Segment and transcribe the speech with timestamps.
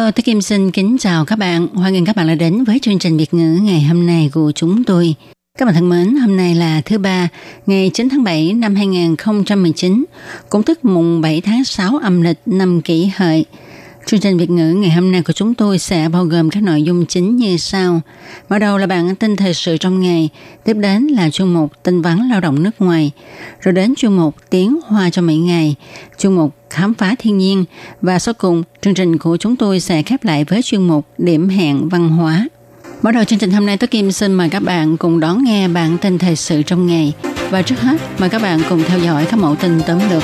[0.00, 1.68] Hello, tôi Kim xin kính chào các bạn.
[1.74, 4.52] Hoan nghênh các bạn đã đến với chương trình Việt ngữ ngày hôm nay của
[4.54, 5.14] chúng tôi.
[5.58, 7.28] Các bạn thân mến, hôm nay là thứ ba,
[7.66, 10.04] ngày 9 tháng 7 năm 2019,
[10.48, 13.44] cũng tức mùng 7 tháng 6 âm lịch năm kỷ hợi.
[14.06, 16.82] Chương trình Việt ngữ ngày hôm nay của chúng tôi sẽ bao gồm các nội
[16.82, 18.00] dung chính như sau.
[18.48, 20.28] Mở đầu là bản tin thời sự trong ngày,
[20.64, 23.10] tiếp đến là chuyên mục tin vắn lao động nước ngoài,
[23.60, 25.74] rồi đến chuyên mục tiếng hoa cho mỗi ngày,
[26.18, 27.64] chuyên mục khám phá thiên nhiên
[28.02, 31.48] và sau cùng chương trình của chúng tôi sẽ khép lại với chuyên mục điểm
[31.48, 32.48] hẹn văn hóa.
[33.02, 35.68] Mở đầu chương trình hôm nay tôi Kim xin mời các bạn cùng đón nghe
[35.68, 37.12] bản tin thời sự trong ngày
[37.50, 40.22] và trước hết mời các bạn cùng theo dõi các mẫu tin tóm lược.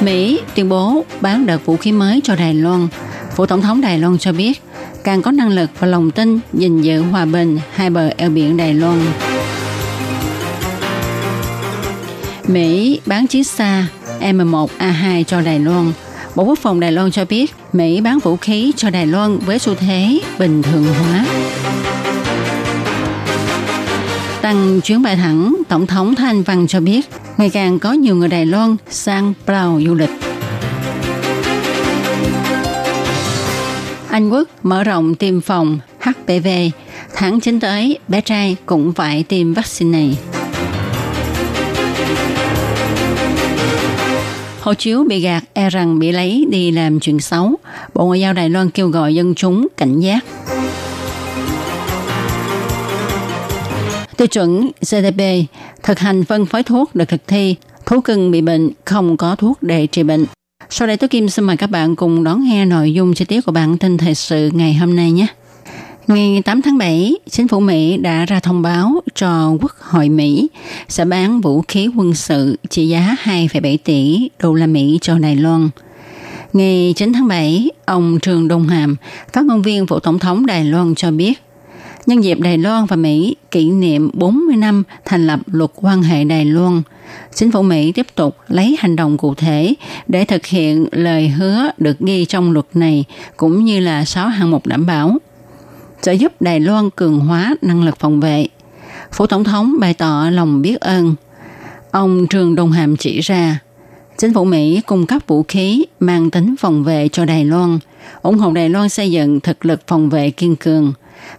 [0.00, 2.88] Mỹ tuyên bố bán đợt vũ khí mới cho Đài Loan.
[3.36, 4.62] Phủ Tổng thống Đài Loan cho biết,
[5.04, 8.56] càng có năng lực và lòng tin gìn giữ hòa bình hai bờ eo biển
[8.56, 8.98] Đài Loan.
[12.48, 13.86] Mỹ bán chiếc xa
[14.20, 15.92] M1A2 cho Đài Loan.
[16.34, 19.58] Bộ Quốc phòng Đài Loan cho biết Mỹ bán vũ khí cho Đài Loan với
[19.58, 21.26] xu thế bình thường hóa.
[24.42, 28.28] Tăng chuyến bay thẳng, Tổng thống Thanh Văn cho biết ngày càng có nhiều người
[28.28, 30.10] Đài Loan sang Palau du lịch.
[34.10, 36.48] Anh Quốc mở rộng tiêm phòng HPV.
[37.14, 40.16] Tháng 9 tới, bé trai cũng phải tiêm vaccine này.
[44.64, 47.56] Hộ chiếu bị gạt e rằng bị lấy đi làm chuyện xấu.
[47.94, 50.24] Bộ Ngoại giao Đài Loan kêu gọi dân chúng cảnh giác.
[54.16, 55.22] Tiêu chuẩn GDP
[55.82, 57.56] thực hành phân phối thuốc được thực thi.
[57.86, 60.26] Thú cưng bị bệnh, không có thuốc để trị bệnh.
[60.70, 63.40] Sau đây tôi Kim xin mời các bạn cùng đón nghe nội dung chi tiết
[63.40, 65.26] của bản tin thời sự ngày hôm nay nhé.
[66.06, 70.48] Ngày 8 tháng 7, chính phủ Mỹ đã ra thông báo cho Quốc hội Mỹ
[70.88, 75.36] sẽ bán vũ khí quân sự trị giá 2,7 tỷ đô la Mỹ cho Đài
[75.36, 75.68] Loan.
[76.52, 78.96] Ngày 9 tháng 7, ông Trường Đông Hàm,
[79.32, 81.42] phát ngôn viên Phủ Tổng thống Đài Loan cho biết,
[82.06, 86.24] nhân dịp Đài Loan và Mỹ kỷ niệm 40 năm thành lập luật quan hệ
[86.24, 86.82] Đài Loan,
[87.34, 89.74] chính phủ Mỹ tiếp tục lấy hành động cụ thể
[90.08, 93.04] để thực hiện lời hứa được ghi trong luật này
[93.36, 95.18] cũng như là 6 hạng mục đảm bảo
[96.04, 98.46] sẽ giúp Đài Loan cường hóa năng lực phòng vệ.
[99.12, 101.14] Phủ Tổng thống bày tỏ lòng biết ơn.
[101.90, 103.58] Ông Trường Đông Hàm chỉ ra,
[104.18, 107.78] chính phủ Mỹ cung cấp vũ khí mang tính phòng vệ cho Đài Loan,
[108.22, 110.92] ủng hộ Đài Loan xây dựng thực lực phòng vệ kiên cường,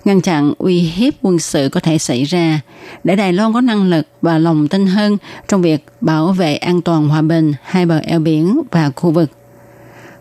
[0.06, 2.62] ngăn chặn uy hiếp quân sự có thể xảy ra,
[3.04, 5.18] để Đài Loan có năng lực và lòng tin hơn
[5.48, 9.30] trong việc bảo vệ an toàn hòa bình hai bờ eo biển và khu vực.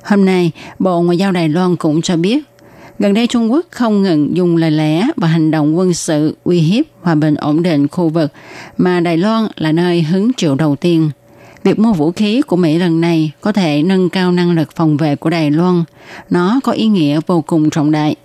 [0.02, 2.44] Hôm nay, Bộ Ngoại giao Đài Loan cũng cho biết
[2.98, 6.58] Gần đây Trung Quốc không ngừng dùng lời lẽ và hành động quân sự uy
[6.58, 8.32] hiếp hòa bình ổn định khu vực,
[8.76, 11.10] mà Đài Loan là nơi hứng chịu đầu tiên.
[11.64, 14.96] Việc mua vũ khí của Mỹ lần này có thể nâng cao năng lực phòng
[14.96, 15.84] vệ của Đài Loan.
[16.30, 18.16] Nó có ý nghĩa vô cùng trọng đại.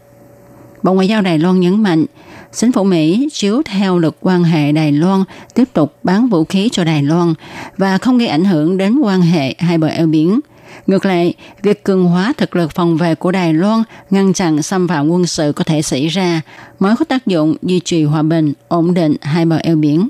[0.84, 2.06] Bộ Ngoại giao Đài Loan nhấn mạnh,
[2.54, 6.70] chính phủ Mỹ chiếu theo luật quan hệ Đài Loan tiếp tục bán vũ khí
[6.72, 7.34] cho Đài Loan
[7.78, 10.40] và không gây ảnh hưởng đến quan hệ hai bờ eo biển–
[10.88, 14.88] Ngược lại, việc cường hóa thực lực phòng vệ của Đài Loan ngăn chặn xâm
[14.88, 16.42] phạm quân sự có thể xảy ra
[16.80, 20.08] mới có tác dụng duy trì hòa bình, ổn định hai bờ eo biển.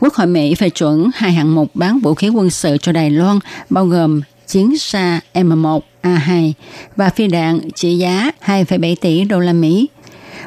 [0.00, 3.10] Quốc hội Mỹ phê chuẩn hai hạng mục bán vũ khí quân sự cho Đài
[3.10, 3.38] Loan,
[3.70, 6.52] bao gồm chiến xa M1 A2
[6.96, 9.88] và phi đạn trị giá 2,7 tỷ đô la Mỹ.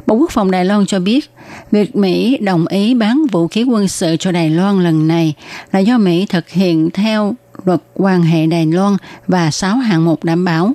[0.06, 1.30] Bộ Quốc phòng Đài Loan cho biết,
[1.72, 5.34] việc Mỹ đồng ý bán vũ khí quân sự cho Đài Loan lần này
[5.72, 7.36] là do Mỹ thực hiện theo
[7.66, 10.74] luật quan hệ Đài Loan và 6 hạng mục đảm bảo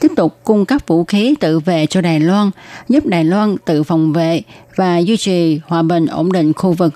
[0.00, 2.50] tiếp tục cung cấp vũ khí tự vệ cho Đài Loan,
[2.88, 4.42] giúp Đài Loan tự phòng vệ
[4.76, 6.94] và duy trì hòa bình ổn định khu vực.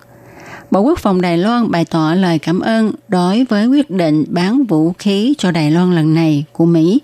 [0.71, 4.65] Bộ Quốc phòng Đài Loan bày tỏ lời cảm ơn đối với quyết định bán
[4.65, 7.01] vũ khí cho Đài Loan lần này của Mỹ.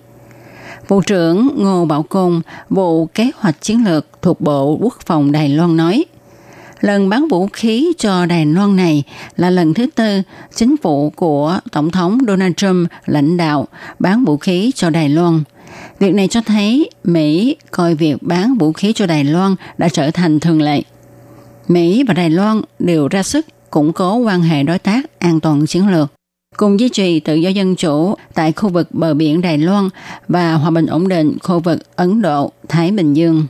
[0.89, 2.41] Bộ trưởng Ngô Bảo Côn,
[2.71, 6.05] Bộ Kế hoạch Chiến lược thuộc Bộ Quốc phòng Đài Loan nói,
[6.81, 9.03] lần bán vũ khí cho Đài Loan này
[9.37, 10.23] là lần thứ tư
[10.55, 13.69] chính phủ của Tổng thống Donald Trump lãnh đạo
[13.99, 15.43] bán vũ khí cho Đài Loan.
[15.99, 20.11] Việc này cho thấy Mỹ coi việc bán vũ khí cho Đài Loan đã trở
[20.11, 20.83] thành thường lệ.
[21.69, 25.67] Mỹ và Đài Loan đều ra sức củng cố quan hệ đối tác an toàn
[25.67, 26.13] chiến lược,
[26.57, 29.89] cùng duy trì tự do dân chủ tại khu vực bờ biển Đài Loan
[30.29, 33.47] và hòa bình ổn định khu vực Ấn Độ, Thái Bình Dương.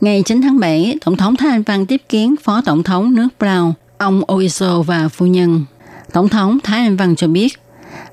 [0.00, 3.28] Ngày 9 tháng 7, Tổng thống Thái Anh Văn tiếp kiến Phó Tổng thống nước
[3.40, 5.64] Palau, ông Oiso và phu nhân.
[6.12, 7.52] Tổng thống Thái Anh Văn cho biết,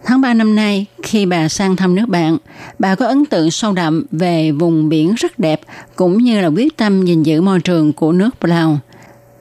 [0.05, 2.37] tháng 3 năm nay, khi bà sang thăm nước bạn,
[2.79, 5.61] bà có ấn tượng sâu đậm về vùng biển rất đẹp
[5.95, 8.79] cũng như là quyết tâm gìn giữ môi trường của nước Palau.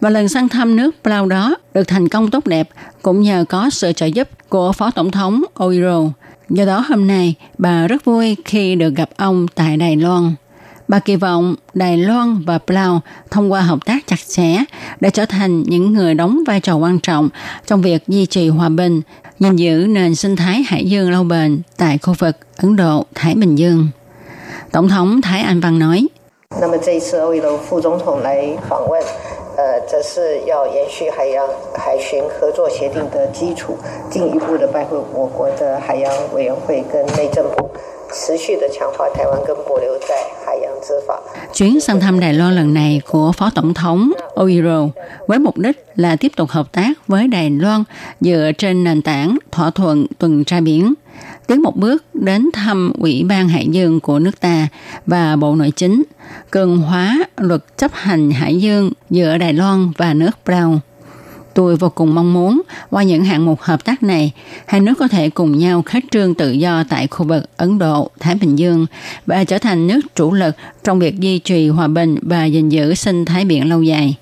[0.01, 2.69] Và lần sang thăm nước Palau đó được thành công tốt đẹp
[3.03, 6.01] cũng nhờ có sự trợ giúp của Phó Tổng thống Oiro.
[6.49, 10.35] Do đó hôm nay, bà rất vui khi được gặp ông tại Đài Loan.
[10.89, 13.01] Bà kỳ vọng Đài Loan và Palau
[13.31, 14.57] thông qua hợp tác chặt chẽ
[15.01, 17.29] để trở thành những người đóng vai trò quan trọng
[17.67, 19.01] trong việc duy trì hòa bình,
[19.39, 23.35] gìn giữ nền sinh thái hải dương lâu bền tại khu vực Ấn Độ, Thái
[23.35, 23.89] Bình Dương.
[24.73, 26.07] Tổng thống Thái Anh Văn nói,
[29.61, 33.77] 呃，这是要延续海洋海巡合作协定的基础，
[34.11, 37.71] 进一步的拜会我国的海洋委员会跟内政部。
[38.13, 40.15] 持续的强化台湾跟保留在
[40.45, 41.21] 海洋执法。
[41.53, 44.89] Chuyến sang thăm Đài Loan lần này của Phó Tổng thống Oiro
[45.27, 47.85] với mục đích là tiếp tục hợp tác với Đài Loan
[48.21, 50.95] dựa trên nền tảng thỏa thuận tuần tra biển,
[51.51, 54.69] tiến một bước đến thăm Ủy ban Hải dương của nước ta
[55.07, 56.03] và Bộ Nội chính,
[56.51, 60.79] cường hóa luật chấp hành Hải dương giữa Đài Loan và nước Brown.
[61.55, 64.33] Tôi vô cùng mong muốn qua những hạng mục hợp tác này,
[64.67, 68.11] hai nước có thể cùng nhau khai trương tự do tại khu vực Ấn Độ,
[68.21, 68.87] Thái Bình Dương
[69.27, 72.95] và trở thành nước chủ lực trong việc duy trì hòa bình và gìn giữ
[72.95, 74.17] sinh thái biển lâu dài.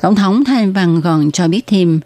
[0.00, 2.00] Tổng thống Thái Văn còn cho biết thêm,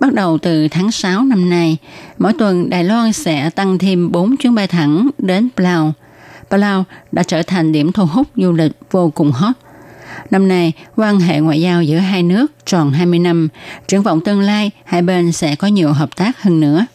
[0.00, 1.76] bắt đầu từ tháng 6 năm nay,
[2.20, 5.92] mỗi tuần Đài Loan sẽ tăng thêm 4 chuyến bay thẳng đến Palau.
[6.50, 9.52] Palau đã trở thành điểm thu hút du lịch vô cùng hot–
[10.30, 13.48] Năm nay, quan hệ ngoại giao giữa hai nước tròn 20 năm,
[13.88, 16.86] triển vọng tương lai hai bên sẽ có nhiều hợp tác hơn nữa.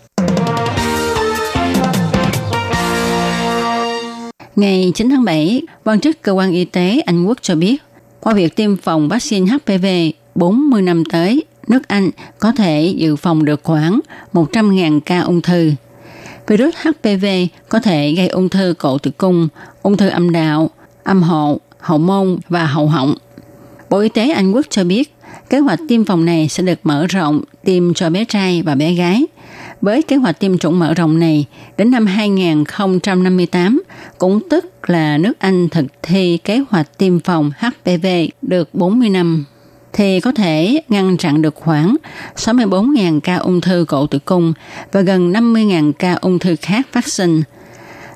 [4.56, 7.78] Ngày 9 tháng 7, quan chức cơ quan y tế Anh Quốc cho biết,
[8.20, 9.86] qua việc tiêm phòng vaccine HPV
[10.36, 14.00] 40 năm tới, nước Anh có thể dự phòng được khoảng
[14.34, 15.72] 100.000 ca ung thư.
[16.48, 17.26] Virus HPV
[17.70, 19.48] có thể gây ung thư cổ tử cung,
[19.82, 20.70] ung thư âm đạo,
[21.04, 23.16] âm hộ, hậu môn và hậu họng.
[23.90, 25.16] Bộ Y tế Anh Quốc cho biết,
[25.50, 28.94] kế hoạch tiêm phòng này sẽ được mở rộng tiêm cho bé trai và bé
[28.94, 29.26] gái.
[29.82, 31.46] Với kế hoạch tiêm chủng mở rộng này,
[31.78, 33.84] đến năm 2058,
[34.18, 38.06] cũng tức là nước Anh thực thi kế hoạch tiêm phòng HPV
[38.42, 39.46] được 40 năm,
[39.96, 41.96] thì có thể ngăn chặn được khoảng
[42.36, 44.54] 64.000 ca ung thư cổ tử cung
[44.92, 47.44] và gần 50.000 ca ung thư khác phát sinh–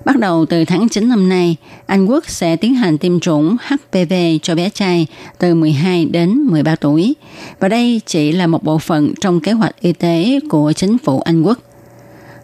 [0.05, 1.55] Bắt đầu từ tháng 9 năm nay,
[1.85, 6.75] Anh Quốc sẽ tiến hành tiêm chủng HPV cho bé trai từ 12 đến 13
[6.75, 7.15] tuổi.
[7.59, 11.19] Và đây chỉ là một bộ phận trong kế hoạch y tế của chính phủ
[11.19, 11.59] Anh Quốc.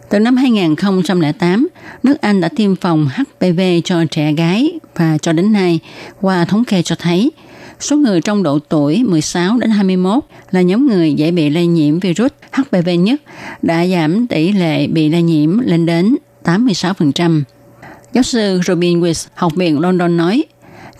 [0.08, 1.68] Từ năm 2008,
[2.02, 5.80] nước Anh đã tiêm phòng HPV cho trẻ gái và cho đến nay,
[6.20, 7.30] qua thống kê cho thấy,
[7.80, 11.98] số người trong độ tuổi 16 đến 21 là nhóm người dễ bị lây nhiễm
[11.98, 13.22] virus HPV nhất,
[13.62, 17.42] đã giảm tỷ lệ bị lây nhiễm lên đến 86%.
[18.12, 20.44] Giáo sư Robin Weiss, Học viện London nói,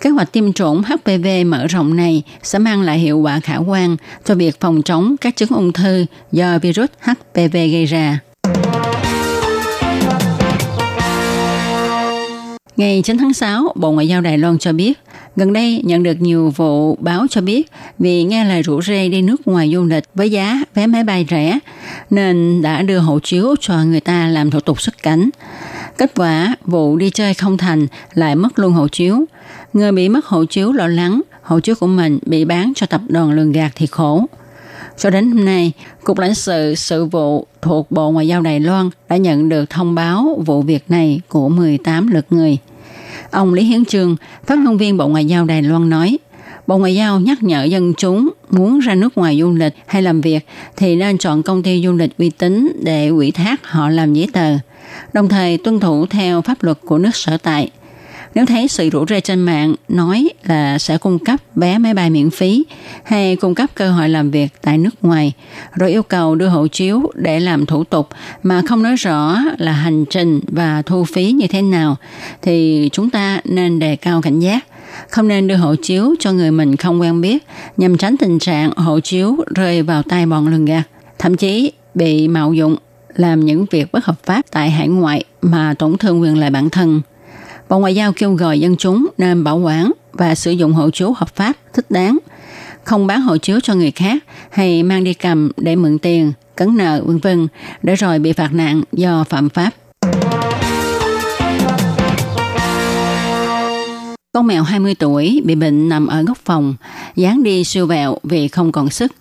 [0.00, 3.96] kế hoạch tiêm chủng HPV mở rộng này sẽ mang lại hiệu quả khả quan
[4.25, 8.21] cho việc phòng chống các chứng ung thư do virus HPV gây ra.
[12.76, 14.99] Ngày 9 tháng 6, Bộ Ngoại giao Đài Loan cho biết,
[15.37, 19.23] gần đây nhận được nhiều vụ báo cho biết vì nghe lời rủ rê đi
[19.23, 21.59] nước ngoài du lịch với giá vé máy bay rẻ,
[22.11, 25.30] nên đã đưa hộ chiếu cho người ta làm thủ tục xuất cảnh.
[25.99, 29.25] Kết quả, vụ đi chơi không thành lại mất luôn hộ chiếu.
[29.73, 33.00] Người bị mất hộ chiếu lo lắng, hộ chiếu của mình bị bán cho tập
[33.09, 34.26] đoàn lường gạt thì khổ.
[34.99, 35.73] Cho đến hôm nay,
[36.05, 39.95] Cục lãnh sự sự vụ thuộc Bộ Ngoại giao Đài Loan đã nhận được thông
[39.95, 42.59] báo vụ việc này của 18 lượt người.
[43.31, 46.19] Ông Lý Hiến Trương, phát ngôn viên Bộ Ngoại giao Đài Loan nói,
[46.67, 50.21] Bộ Ngoại giao nhắc nhở dân chúng muốn ra nước ngoài du lịch hay làm
[50.21, 54.15] việc thì nên chọn công ty du lịch uy tín để ủy thác họ làm
[54.15, 54.59] giấy tờ,
[55.12, 57.71] đồng thời tuân thủ theo pháp luật của nước sở tại–
[58.37, 62.11] nếu thấy sự rủ rê trên mạng nói là sẽ cung cấp vé máy bay
[62.11, 62.64] miễn phí
[63.05, 65.33] hay cung cấp cơ hội làm việc tại nước ngoài,
[65.75, 68.09] rồi yêu cầu đưa hộ chiếu để làm thủ tục
[68.43, 71.97] mà không nói rõ là hành trình và thu phí như thế nào,
[72.43, 74.66] thì chúng ta nên đề cao cảnh giác
[75.11, 78.71] không nên đưa hộ chiếu cho người mình không quen biết nhằm tránh tình trạng
[78.76, 80.83] hộ chiếu rơi vào tay bọn lường gạt,
[81.19, 82.76] thậm chí bị mạo dụng
[83.14, 86.71] làm những việc bất hợp pháp tại hải ngoại mà tổn thương quyền lợi bản
[86.71, 87.00] thân.
[87.68, 91.12] Bộ Ngoại giao kêu gọi dân chúng nên bảo quản và sử dụng hộ chiếu
[91.12, 92.18] hợp pháp thích đáng,
[92.85, 96.76] không bán hộ chiếu cho người khác hay mang đi cầm để mượn tiền, cấn
[96.76, 97.49] nợ vân vân
[97.82, 99.70] để rồi bị phạt nặng do phạm pháp.
[104.32, 106.75] Con mèo 20 tuổi bị bệnh nằm ở góc phòng,
[107.16, 109.12] dán đi siêu vẹo vì không còn sức.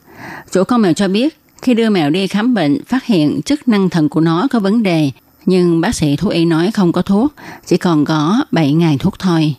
[0.52, 3.90] Chủ con mèo cho biết khi đưa mèo đi khám bệnh phát hiện chức năng
[3.90, 5.12] thận của nó có vấn đề,
[5.46, 7.34] nhưng bác sĩ thú y nói không có thuốc,
[7.66, 9.56] chỉ còn có 7 ngày thuốc thôi.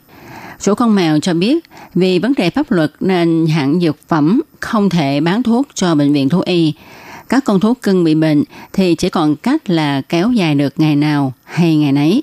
[0.60, 1.64] Chủ con mèo cho biết
[1.94, 6.12] vì vấn đề pháp luật nên hãng dược phẩm không thể bán thuốc cho bệnh
[6.12, 6.72] viện thú y.
[7.28, 10.96] Các con thuốc cưng bị bệnh thì chỉ còn cách là kéo dài được ngày
[10.96, 12.22] nào hay ngày nấy.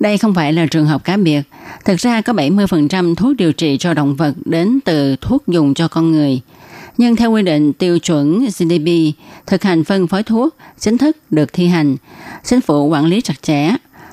[0.00, 1.42] Đây không phải là trường hợp cá biệt.
[1.84, 5.88] Thực ra có 70% thuốc điều trị cho động vật đến từ thuốc dùng cho
[5.88, 6.40] con người.
[6.98, 8.88] Nhưng theo quy định tiêu chuẩn GDP
[9.46, 11.96] thực hành phân phối thuốc chính thức được thi hành.
[12.44, 13.70] Chính phủ quản lý chặt chẽ.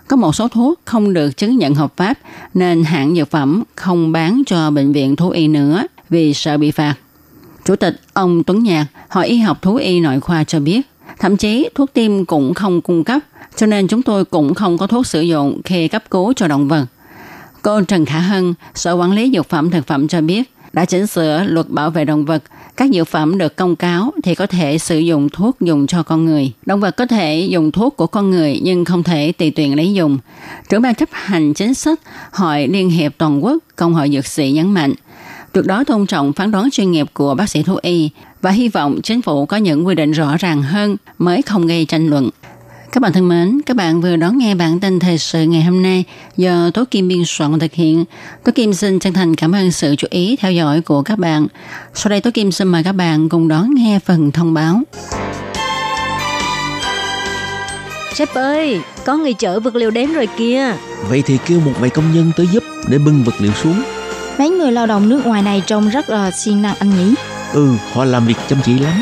[0.07, 2.19] Có một số thuốc không được chứng nhận hợp pháp
[2.53, 6.71] nên hãng dược phẩm không bán cho bệnh viện thú y nữa vì sợ bị
[6.71, 6.95] phạt.
[7.65, 10.81] Chủ tịch ông Tuấn Nhạc, Hội Y học thú y nội khoa cho biết,
[11.19, 13.19] thậm chí thuốc tiêm cũng không cung cấp
[13.55, 16.67] cho nên chúng tôi cũng không có thuốc sử dụng khi cấp cứu cho động
[16.67, 16.85] vật.
[17.61, 21.07] Cô Trần Khả Hân, Sở Quản lý Dược phẩm Thực phẩm cho biết, đã chỉnh
[21.07, 22.43] sửa luật bảo vệ động vật.
[22.77, 26.25] Các dược phẩm được công cáo thì có thể sử dụng thuốc dùng cho con
[26.25, 26.51] người.
[26.65, 29.93] Động vật có thể dùng thuốc của con người nhưng không thể tùy tiện lấy
[29.93, 30.17] dùng.
[30.69, 31.99] Trưởng ban chấp hành chính sách
[32.31, 34.93] Hội Liên hiệp Toàn quốc Công hội Dược sĩ nhấn mạnh,
[35.51, 38.09] tuyệt đối tôn trọng phán đoán chuyên nghiệp của bác sĩ thú y
[38.41, 41.85] và hy vọng chính phủ có những quy định rõ ràng hơn mới không gây
[41.85, 42.29] tranh luận.
[42.91, 45.83] Các bạn thân mến, các bạn vừa đón nghe bản tin thời sự ngày hôm
[45.83, 46.03] nay
[46.37, 48.05] do Tố Kim biên soạn thực hiện.
[48.43, 51.47] Tố Kim xin chân thành cảm ơn sự chú ý theo dõi của các bạn.
[51.93, 54.81] Sau đây Tố Kim xin mời các bạn cùng đón nghe phần thông báo.
[58.13, 60.73] Sếp ơi, có người chở vật liệu đến rồi kìa.
[61.09, 63.83] Vậy thì kêu một vài công nhân tới giúp để bưng vật liệu xuống.
[64.39, 67.13] Mấy người lao động nước ngoài này trông rất là siêng năng anh nhỉ?
[67.53, 69.01] Ừ, họ làm việc chăm chỉ lắm.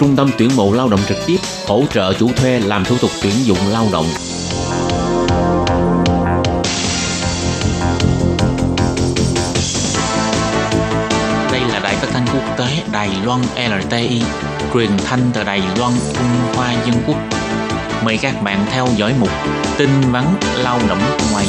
[0.00, 3.10] Trung tâm tuyển mộ lao động trực tiếp hỗ trợ chủ thuê làm thủ tục
[3.22, 4.06] tuyển dụng lao động.
[11.52, 14.22] Đây là đài phát thanh quốc tế Đài Loan LTI,
[14.74, 17.16] truyền thanh từ Đài Loan, Trung Hoa Dân Quốc.
[18.04, 19.30] Mời các bạn theo dõi mục
[19.78, 20.24] tin vắn
[20.56, 21.46] lao động nước ngoài.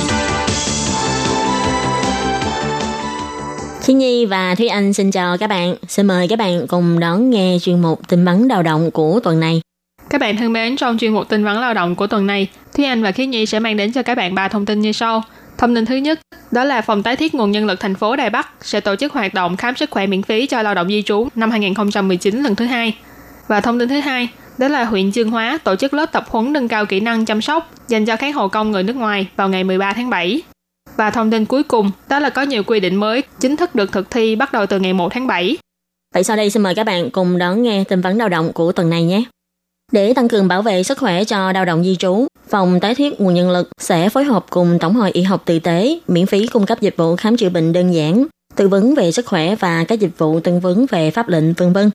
[3.84, 5.76] Khi Nhi và Thúy Anh xin chào các bạn.
[5.88, 9.40] Xin mời các bạn cùng đón nghe chuyên mục tin vắn lao động của tuần
[9.40, 9.62] này.
[10.10, 12.86] Các bạn thân mến, trong chuyên mục tin vắn lao động của tuần này, Thúy
[12.86, 15.24] Anh và Khiết Nhi sẽ mang đến cho các bạn ba thông tin như sau.
[15.58, 16.20] Thông tin thứ nhất,
[16.52, 19.14] đó là Phòng tái thiết nguồn nhân lực thành phố Đài Bắc sẽ tổ chức
[19.14, 22.56] hoạt động khám sức khỏe miễn phí cho lao động di trú năm 2019 lần
[22.56, 22.98] thứ hai.
[23.48, 26.54] Và thông tin thứ hai, đó là huyện Chương Hóa tổ chức lớp tập huấn
[26.54, 29.50] nâng cao kỹ năng chăm sóc dành cho kháng hộ công người nước ngoài vào
[29.50, 30.42] ngày 13 tháng 7.
[30.98, 33.92] Và thông tin cuối cùng, đó là có nhiều quy định mới chính thức được
[33.92, 35.58] thực thi bắt đầu từ ngày 1 tháng 7.
[36.14, 38.72] Vậy sau đây xin mời các bạn cùng đón nghe tin vấn lao động của
[38.72, 39.24] tuần này nhé.
[39.92, 43.22] Để tăng cường bảo vệ sức khỏe cho lao động di trú, Phòng tái thiết
[43.22, 46.48] nguồn nhân lực sẽ phối hợp cùng Tổng hội Y học Tự tế miễn phí
[46.48, 49.84] cung cấp dịch vụ khám chữa bệnh đơn giản, tư vấn về sức khỏe và
[49.84, 51.90] các dịch vụ tư vấn về pháp lệnh vân vân.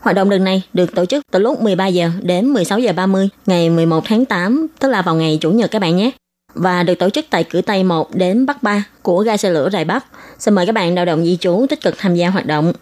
[0.00, 3.28] Hoạt động lần này được tổ chức từ lúc 13 giờ đến 16 giờ 30
[3.46, 6.10] ngày 11 tháng 8, tức là vào ngày Chủ nhật các bạn nhé.
[6.54, 9.68] Và được tổ chức tại cửa Tây 1 đến Bắc 3 của ga xe lửa
[9.72, 10.04] Đài Bắc.
[10.38, 12.72] Xin mời các bạn lao động di trú tích cực tham gia hoạt động.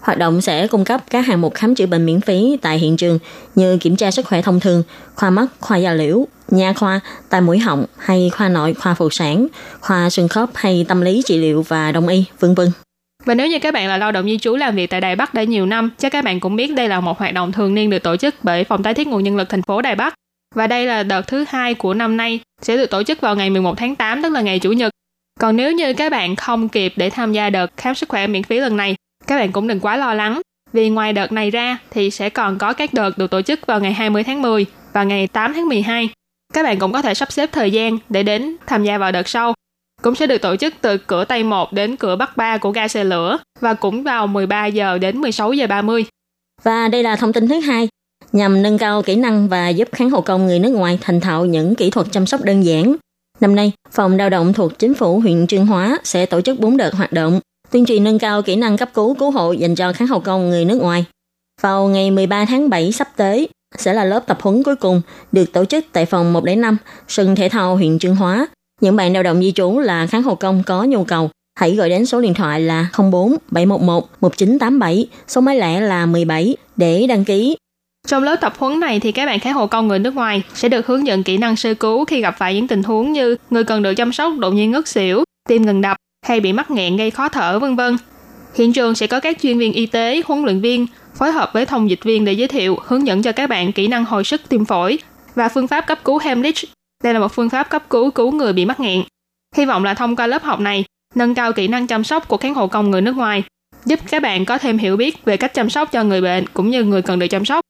[0.00, 2.96] Hoạt động sẽ cung cấp các hạng mục khám chữa bệnh miễn phí tại hiện
[2.96, 3.18] trường
[3.54, 4.82] như kiểm tra sức khỏe thông thường,
[5.14, 9.10] khoa mắt, khoa da liễu, nha khoa, tai mũi họng hay khoa nội, khoa phụ
[9.10, 9.46] sản,
[9.80, 12.68] khoa xương khớp hay tâm lý trị liệu và đông y, vân vân.
[13.24, 15.34] Và nếu như các bạn là lao động di trú làm việc tại Đài Bắc
[15.34, 17.90] đã nhiều năm, chắc các bạn cũng biết đây là một hoạt động thường niên
[17.90, 20.14] được tổ chức bởi Phòng tái thiết nguồn nhân lực thành phố Đài Bắc.
[20.54, 23.50] Và đây là đợt thứ hai của năm nay, sẽ được tổ chức vào ngày
[23.50, 24.92] 11 tháng 8, tức là ngày Chủ nhật.
[25.40, 28.42] Còn nếu như các bạn không kịp để tham gia đợt khám sức khỏe miễn
[28.42, 28.94] phí lần này,
[29.26, 30.40] các bạn cũng đừng quá lo lắng.
[30.72, 33.80] Vì ngoài đợt này ra thì sẽ còn có các đợt được tổ chức vào
[33.80, 36.08] ngày 20 tháng 10 và ngày 8 tháng 12.
[36.52, 39.28] Các bạn cũng có thể sắp xếp thời gian để đến tham gia vào đợt
[39.28, 39.54] sau.
[40.02, 42.88] Cũng sẽ được tổ chức từ cửa Tây 1 đến cửa Bắc 3 của ga
[42.88, 46.04] xe lửa và cũng vào 13 giờ đến 16 giờ 30.
[46.62, 47.88] Và đây là thông tin thứ hai,
[48.32, 51.44] nhằm nâng cao kỹ năng và giúp kháng hộ công người nước ngoài thành thạo
[51.44, 52.96] những kỹ thuật chăm sóc đơn giản.
[53.40, 56.76] Năm nay, Phòng Lao động thuộc Chính phủ huyện Trương Hóa sẽ tổ chức 4
[56.76, 57.40] đợt hoạt động,
[57.70, 60.50] tuyên truyền nâng cao kỹ năng cấp cứu cứu hộ dành cho kháng hộ công
[60.50, 61.04] người nước ngoài.
[61.62, 65.00] Vào ngày 13 tháng 7 sắp tới, sẽ là lớp tập huấn cuối cùng
[65.32, 66.76] được tổ chức tại phòng 105
[67.08, 68.46] sân thể thao huyện Trương Hóa.
[68.80, 71.88] Những bạn lao động di trú là kháng hộ công có nhu cầu, hãy gọi
[71.88, 77.24] đến số điện thoại là 04 711 1987, số máy lẻ là 17 để đăng
[77.24, 77.56] ký
[78.08, 80.68] trong lớp tập huấn này thì các bạn khái hộ công người nước ngoài sẽ
[80.68, 83.64] được hướng dẫn kỹ năng sơ cứu khi gặp phải những tình huống như người
[83.64, 86.96] cần được chăm sóc đột nhiên ngất xỉu, tim ngừng đập hay bị mắc nghẹn
[86.96, 87.96] gây khó thở vân vân.
[88.54, 91.66] Hiện trường sẽ có các chuyên viên y tế, huấn luyện viên phối hợp với
[91.66, 94.40] thông dịch viên để giới thiệu, hướng dẫn cho các bạn kỹ năng hồi sức
[94.48, 94.98] tim phổi
[95.34, 96.56] và phương pháp cấp cứu hemlich
[97.04, 99.02] Đây là một phương pháp cấp cứu cứu người bị mắc nghẹn.
[99.56, 100.84] Hy vọng là thông qua lớp học này,
[101.14, 103.42] nâng cao kỹ năng chăm sóc của khán hộ công người nước ngoài,
[103.84, 106.70] giúp các bạn có thêm hiểu biết về cách chăm sóc cho người bệnh cũng
[106.70, 107.64] như người cần được chăm sóc.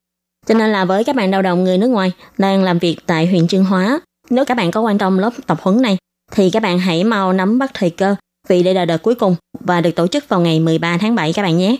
[0.45, 3.27] Cho nên là với các bạn lao động người nước ngoài đang làm việc tại
[3.27, 5.97] huyện Trương Hóa, nếu các bạn có quan tâm lớp tập huấn này,
[6.31, 8.15] thì các bạn hãy mau nắm bắt thời cơ
[8.47, 11.33] vì đây là đợt cuối cùng và được tổ chức vào ngày 13 tháng 7
[11.33, 11.77] các bạn nhé.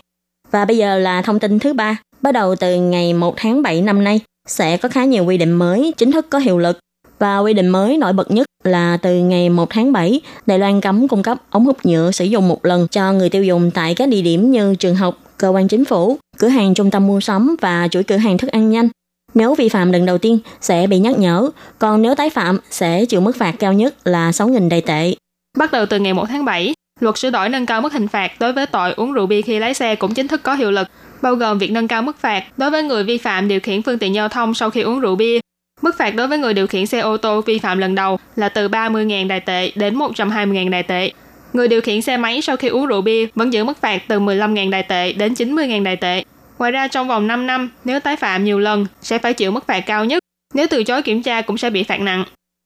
[0.50, 1.98] Và bây giờ là thông tin thứ ba.
[2.22, 5.52] Bắt đầu từ ngày 1 tháng 7 năm nay, sẽ có khá nhiều quy định
[5.52, 6.78] mới chính thức có hiệu lực.
[7.18, 10.80] Và quy định mới nổi bật nhất là từ ngày 1 tháng 7, Đài Loan
[10.80, 13.94] cấm cung cấp ống hút nhựa sử dụng một lần cho người tiêu dùng tại
[13.94, 17.20] các địa điểm như trường học, cơ quan chính phủ, cửa hàng trung tâm mua
[17.20, 18.88] sắm và chuỗi cửa hàng thức ăn nhanh.
[19.34, 23.04] Nếu vi phạm lần đầu tiên sẽ bị nhắc nhở, còn nếu tái phạm sẽ
[23.04, 25.14] chịu mức phạt cao nhất là 6.000 đài tệ.
[25.58, 28.32] Bắt đầu từ ngày 1 tháng 7, luật sửa đổi nâng cao mức hình phạt
[28.40, 30.88] đối với tội uống rượu bia khi lái xe cũng chính thức có hiệu lực,
[31.22, 33.98] bao gồm việc nâng cao mức phạt đối với người vi phạm điều khiển phương
[33.98, 35.40] tiện giao thông sau khi uống rượu bia.
[35.82, 38.48] Mức phạt đối với người điều khiển xe ô tô vi phạm lần đầu là
[38.48, 41.12] từ 30.000 đài tệ đến 120.000 đài tệ.
[41.54, 44.20] Người điều khiển xe máy sau khi uống rượu bia vẫn giữ mức phạt từ
[44.20, 46.24] 15.000 đài tệ đến 90.000 đài tệ.
[46.58, 49.66] Ngoài ra trong vòng 5 năm, nếu tái phạm nhiều lần sẽ phải chịu mức
[49.66, 50.22] phạt cao nhất.
[50.54, 52.24] Nếu từ chối kiểm tra cũng sẽ bị phạt nặng.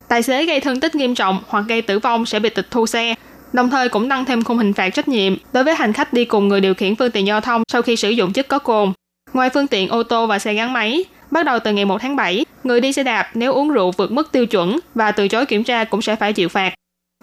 [0.08, 2.86] Tài xế gây thương tích nghiêm trọng hoặc gây tử vong sẽ bị tịch thu
[2.86, 3.14] xe,
[3.52, 6.24] đồng thời cũng tăng thêm khung hình phạt trách nhiệm đối với hành khách đi
[6.24, 8.92] cùng người điều khiển phương tiện giao thông sau khi sử dụng chất có cồn.
[9.32, 12.16] Ngoài phương tiện ô tô và xe gắn máy, bắt đầu từ ngày 1 tháng
[12.16, 15.46] 7, người đi xe đạp nếu uống rượu vượt mức tiêu chuẩn và từ chối
[15.46, 16.74] kiểm tra cũng sẽ phải chịu phạt.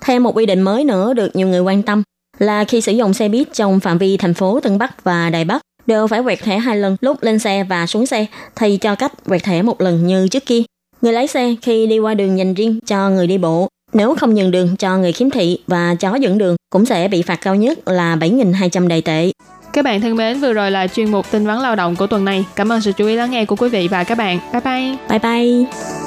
[0.06, 2.04] Thêm một quy định mới nữa được nhiều người quan tâm
[2.40, 5.46] là khi sử dụng xe buýt trong phạm vi thành phố Tân Bắc và Đài
[5.46, 8.96] Bắc đều phải quẹt thẻ hai lần lúc lên xe và xuống xe thay cho
[8.96, 10.62] cách quẹt thẻ một lần như trước kia.
[11.02, 14.34] Người lái xe khi đi qua đường dành riêng cho người đi bộ, nếu không
[14.34, 17.56] nhường đường cho người khiếm thị và chó dẫn đường cũng sẽ bị phạt cao
[17.56, 19.32] nhất là 7.200 đài tệ.
[19.74, 22.26] Các bạn thân mến, vừa rồi là chuyên mục tin vắn lao động của tuần
[22.26, 22.46] này.
[22.56, 24.40] Cảm ơn sự chú ý lắng nghe của quý vị và các bạn.
[24.54, 24.98] Bye bye.
[25.10, 26.05] Bye bye.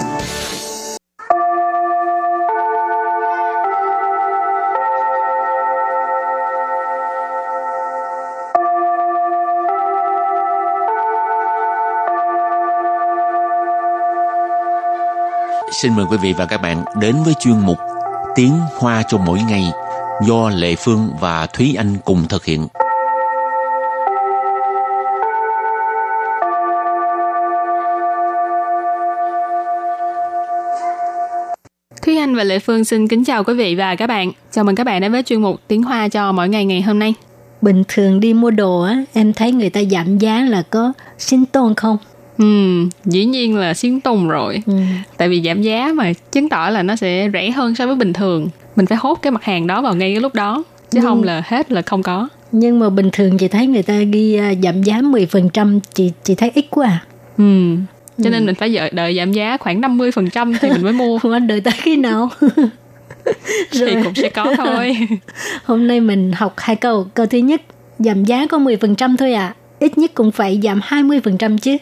[15.73, 17.79] Xin mời quý vị và các bạn đến với chuyên mục
[18.35, 19.65] Tiếng Hoa cho mỗi ngày
[20.27, 22.67] do Lệ Phương và Thúy Anh cùng thực hiện.
[32.03, 34.33] Thúy Anh và Lệ Phương xin kính chào quý vị và các bạn.
[34.51, 36.99] Chào mừng các bạn đến với chuyên mục Tiếng Hoa cho mỗi ngày ngày hôm
[36.99, 37.15] nay.
[37.63, 41.47] Bình thường đi mua đồ á, em thấy người ta giảm giá là có xin
[41.47, 41.99] tôn không?
[42.39, 42.45] Ừ,
[43.05, 44.63] dĩ nhiên là xuyến tùng rồi.
[44.67, 44.73] Ừ.
[45.17, 48.13] Tại vì giảm giá mà chứng tỏ là nó sẽ rẻ hơn so với bình
[48.13, 48.49] thường.
[48.77, 50.65] Mình phải hốt cái mặt hàng đó vào ngay cái lúc đó.
[50.91, 51.03] Chứ Ừ.
[51.07, 52.29] không là hết là không có.
[52.53, 56.35] Nhưng mà bình thường chị thấy người ta ghi à, giảm giá 10% chị chị
[56.35, 57.05] thấy ít quá à.
[57.39, 57.77] Ừ.
[58.25, 61.19] Cho nên mình phải đợi, đợi giảm giá khoảng 50% thì mình mới mua.
[61.23, 62.31] Không anh đợi tới khi nào?
[63.71, 64.97] thì cũng sẽ có thôi.
[65.65, 67.07] Hôm nay mình học hai câu.
[67.15, 67.63] Câu thứ nhất,
[67.99, 69.55] giảm giá có 10% thôi à.
[69.79, 71.77] Ít nhất cũng phải giảm 20% chứ.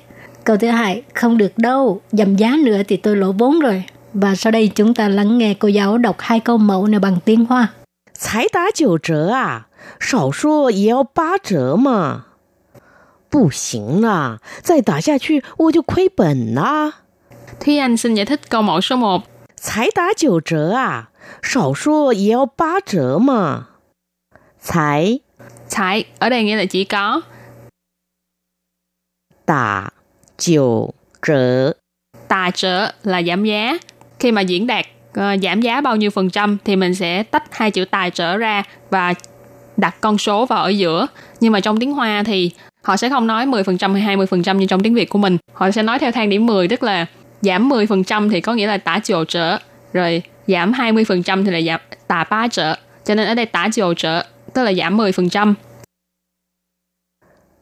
[0.45, 2.01] Câu thứ hai, không được đâu.
[2.11, 3.83] Giảm giá nữa thì tôi lỗ vốn rồi.
[4.13, 7.17] Và sau đây chúng ta lắng nghe cô giáo đọc hai câu mẫu này bằng
[7.25, 7.67] tiếng Hoa.
[8.13, 9.67] 才打九折啊，
[9.99, 12.25] 少说也要八折嘛。
[13.31, 16.91] 不行啦，再打下去我就亏本啦。
[17.59, 19.21] Thúy Anh xin giải thích câu mẫu số 1.
[19.55, 21.09] 才打九折啊，
[21.41, 23.67] 少说也要八折嘛。
[24.61, 25.19] 才
[25.69, 27.21] Thải ở đây nghĩa là chỉ có
[29.45, 29.91] 打
[30.38, 31.72] 九折.
[32.28, 33.78] Tài trở là giảm giá.
[34.18, 34.86] Khi mà diễn đạt
[35.18, 38.36] uh, giảm giá bao nhiêu phần trăm thì mình sẽ tách hai chữ tài trở
[38.36, 39.14] ra và
[39.76, 41.06] đặt con số vào ở giữa.
[41.40, 42.50] Nhưng mà trong tiếng Hoa thì
[42.82, 45.36] họ sẽ không nói 10% hay 20% như trong tiếng Việt của mình.
[45.52, 47.06] Họ sẽ nói theo thang điểm 10 tức là
[47.40, 49.58] giảm 10% thì có nghĩa là tả chiều trở,
[49.92, 52.74] rồi giảm 20% thì là giảm tả ba trở.
[53.04, 55.54] Cho nên ở đây tả chiều trở tức là giảm 10%.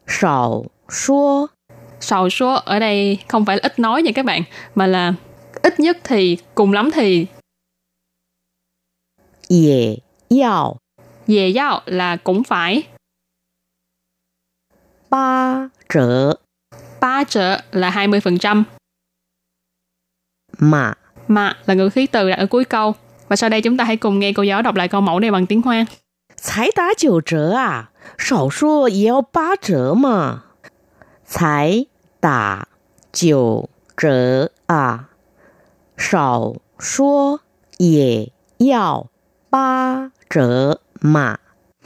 [0.07, 1.47] Sầu số
[2.04, 4.42] Sầu số ở đây không phải là ít nói nha các bạn,
[4.74, 5.14] mà là
[5.62, 7.26] ít nhất thì cùng lắm thì
[9.48, 10.76] 也要
[11.26, 12.82] về giao là cũng phải
[15.08, 16.38] 八折
[17.00, 18.64] ba trở là 20%,
[20.58, 20.94] 嘛。
[21.28, 22.94] mà là ngữ khí từ đặt ở cuối câu.
[23.28, 25.30] Và sau đây chúng ta hãy cùng nghe cô giáo đọc lại câu mẫu này
[25.30, 25.86] bằng tiếng Hoa.
[26.36, 30.44] 才打九折啊，少说也要八折嘛。
[31.26, 31.86] 才
[32.24, 32.68] 打
[33.12, 35.08] 九折啊，
[35.96, 37.40] 少说
[37.78, 39.06] 也要
[39.50, 41.38] 八折嘛。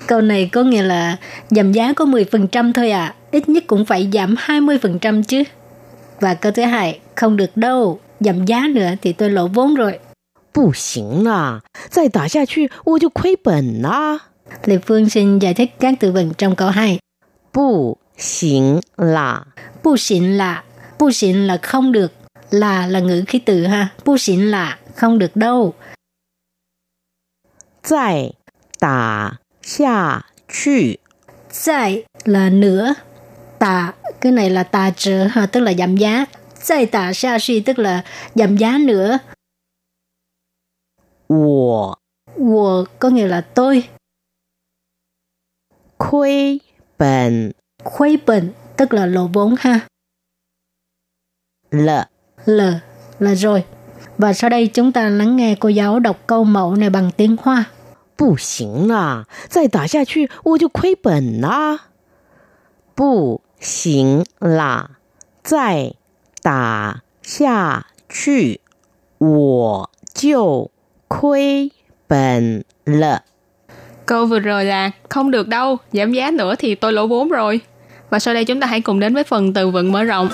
[0.07, 1.17] Câu này có nghĩa là
[1.51, 5.43] giảm giá có 10% thôi à, ít nhất cũng phải giảm 20% chứ.
[6.21, 9.99] Và câu thứ hai, không được đâu, giảm giá nữa thì tôi lỗ vốn rồi.
[10.53, 14.21] 不行啦，再打下去我就亏本啦。
[14.65, 16.99] Lê Phương xin giải thích các từ vựng trong câu 2.
[17.53, 19.47] 不行啦，
[19.84, 20.64] bu xịn là,
[21.00, 22.14] bu xịn là không được,
[22.50, 25.74] là là ngữ khí từ ha, bu xịn là không được đâu.
[27.90, 28.34] Tại,
[28.80, 30.96] tả, xa, chữ.
[31.66, 32.94] Tại là nữa,
[33.60, 36.26] tả, cái này là tà trừ ha, tức là giảm giá.
[36.68, 38.04] Tại tả xa suy tức là
[38.36, 39.18] giảm giá nữa.
[41.30, 41.96] Wo.
[42.38, 43.90] Wo có nghĩa là tôi.
[45.98, 46.58] Khuê
[46.98, 47.52] bẩn.
[47.84, 49.81] Khuê bẩn tức là lỗ vốn ha.
[51.71, 52.09] 了。
[52.45, 52.61] L
[53.19, 53.65] là rồi.
[54.19, 57.37] Và sau đây chúng ta lắng nghe cô giáo đọc câu mẫu này bằng tiếng
[57.43, 57.65] Hoa.
[58.17, 61.89] 不行啦，再打下去我就亏本啦。
[62.95, 64.91] 不行啦，
[65.43, 65.95] 再
[66.41, 68.61] 打下去
[69.19, 70.71] 我就
[71.09, 71.73] 亏
[72.07, 73.25] 本了。
[74.07, 77.61] Câu vừa rồi là không được đâu, giảm giá nữa thì tôi lỗ vốn rồi.
[78.10, 80.30] Và sau đây chúng ta hãy cùng đến với phần từ vựng mở rộng.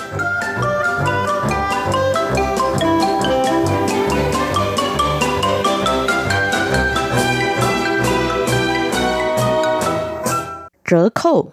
[10.90, 11.52] Trở khâu.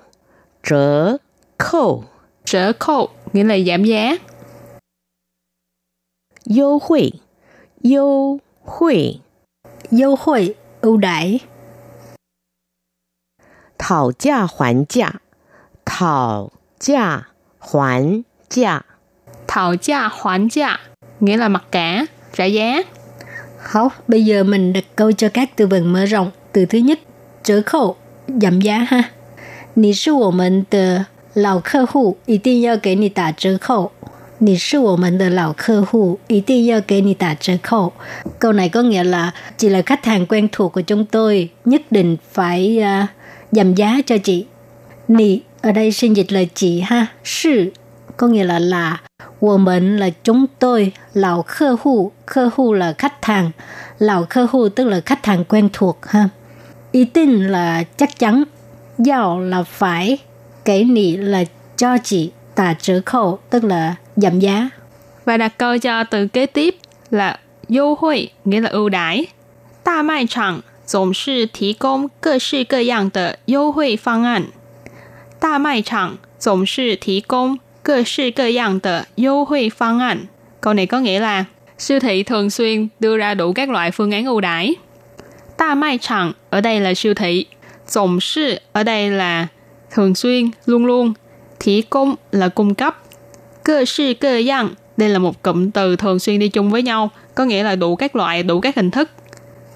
[0.63, 1.17] Trở
[1.59, 2.03] khâu.
[2.45, 4.15] Trở khâu nghĩa là giảm giá.
[6.43, 7.11] Yêu hội
[7.81, 9.19] Yêu hội
[9.89, 11.39] Yêu hội ưu đãi.
[13.77, 15.11] Thảo giá hoàn giá
[15.84, 17.26] 讨价
[17.58, 18.84] 还价。
[19.46, 20.78] Thảo gia hoán gia
[21.20, 22.82] nghĩa là mặc cả, trả giá.
[23.58, 26.30] Học, bây giờ mình đặt câu cho các từ vựng mở rộng.
[26.52, 26.98] Từ thứ nhất,
[27.44, 27.96] trở khẩu,
[28.40, 29.04] giảm giá ha.
[29.74, 33.92] 你是我们的老客户，一定要给你打折扣。
[34.38, 37.92] 你是我们的老客户，一定要给你打折扣.
[38.38, 41.82] Câu này có nghĩa là chị là khách hàng quen thuộc của chúng tôi, nhất
[41.90, 43.08] định phải uh,
[43.52, 44.46] giảm giá cho chị.
[45.12, 47.70] Nì ở đây xin dịch là chị ha, sư
[48.16, 49.00] có nghĩa là là,
[49.40, 53.50] 我们 là chúng tôi, lão khách户, khách户là khách hàng,
[53.98, 56.28] lão khách户tức là khách hàng quen thuộc ha.
[56.92, 58.44] Ý tin là chắc chắn,
[58.98, 60.18] giao là phải,
[60.64, 61.44] cái nị là
[61.76, 64.70] cho chị, tà trở khẩu tức là giảm giá.
[65.24, 66.76] Và đặt câu cho từ kế tiếp
[67.10, 69.28] là优惠 nghĩa là ưu đãi.
[69.82, 74.48] 大卖场总是提供各式各样的优惠方案。
[75.42, 80.28] 大卖场总是提供各式各样的优惠方案。
[80.60, 81.44] Câu này có nghĩa là
[81.78, 84.74] siêu thị thường xuyên đưa ra đủ các loại phương án ưu đãi.
[85.58, 87.46] Đa mai chẳng ở đây là siêu thị.
[87.94, 89.46] Tổng sư ở đây là
[89.90, 91.12] thường xuyên, luôn luôn.
[91.60, 92.98] Thí công là cung cấp.
[93.64, 97.10] Cơ sư cơ yang đây là một cụm từ thường xuyên đi chung với nhau,
[97.34, 99.10] có nghĩa là đủ các loại, đủ các hình thức.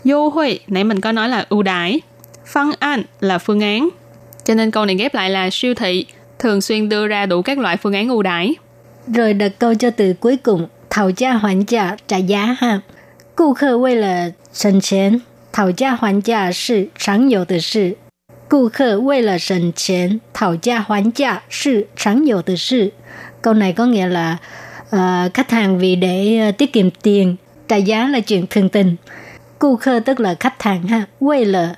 [0.04, 2.00] 优惠, nãy mình có nói là ưu đãi.
[2.46, 3.88] Phương án là phương án.
[4.47, 6.05] Cho nên câu này ghép lại là siêu thị
[6.39, 8.55] thường xuyên đưa ra đủ các loại phương án ưu đãi.
[9.07, 12.81] Rồi đặt câu cho từ cuối cùng, thảo giá hoàn giá trả giá ha.
[13.35, 15.19] Cụ khờ vì là sân chén,
[15.53, 16.51] thảo giá hoàn giá là
[16.99, 17.95] chẳng yếu tự sự.
[18.49, 22.91] Cụ khờ vì là sân chén, thảo giá hoàn giá là chẳng yếu tự sự.
[23.41, 24.37] Câu này có nghĩa là
[24.95, 27.35] uh, khách hàng vì để uh, tiết kiệm tiền,
[27.67, 28.95] trả giá là chuyện thường tình.
[29.59, 31.75] Cụ khờ tức là khách hàng ha, quay là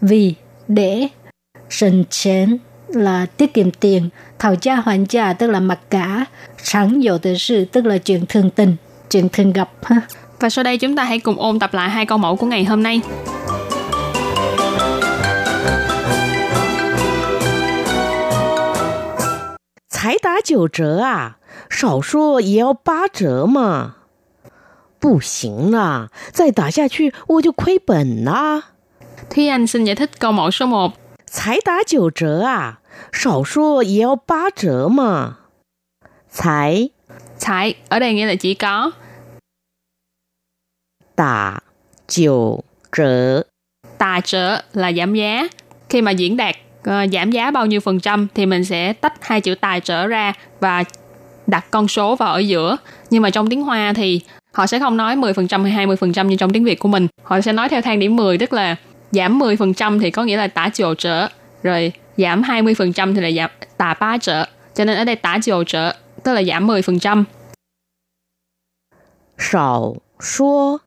[0.00, 0.34] vì
[0.68, 1.08] để
[1.69, 6.25] sần chén là tiết kiệm tiền, thảo gia hoàn gia tức là mặc cả,
[6.57, 8.75] sẵn dụ tự sự tức là chuyện thường tình,
[9.09, 10.01] chuyện thường gặp ha.
[10.39, 12.63] Và sau đây chúng ta hãy cùng ôn tập lại hai câu mẫu của ngày
[12.63, 13.01] hôm nay.
[19.89, 21.37] 才打九折啊，
[21.69, 23.95] 少说也要八折嘛。
[24.99, 28.61] 不行啦，再打下去我就亏本啦。
[29.29, 30.91] Thúy Anh xin giải thích câu mẫu số 1.
[31.29, 32.79] 才打九折啊，
[33.11, 35.37] 少说也要八折嘛。
[36.29, 36.89] 才
[37.37, 38.91] 才ở đây nghĩa là chỉ có
[41.15, 41.61] 打
[42.07, 43.43] 九折
[43.97, 45.47] tà trở là giảm giá.
[45.89, 49.13] Khi mà diễn đạt ờ, giảm giá bao nhiêu phần trăm thì mình sẽ tách
[49.21, 50.83] hai chữ tài trở ra và
[51.47, 52.77] đặt con số vào ở giữa.
[53.09, 56.53] Nhưng mà trong tiếng Hoa thì họ sẽ không nói 10% hay 20% như trong
[56.53, 57.07] tiếng Việt của mình.
[57.23, 58.75] Họ sẽ nói theo thang điểm 10 tức là
[59.10, 61.28] giảm 10% thì có nghĩa là tả chiều trở,
[61.62, 64.46] rồi giảm 20% thì là giảm tả ba trở.
[64.74, 65.94] Cho nên ở đây tả chiều trở,
[66.24, 67.24] tức là giảm 10%.
[69.38, 70.78] Sầu số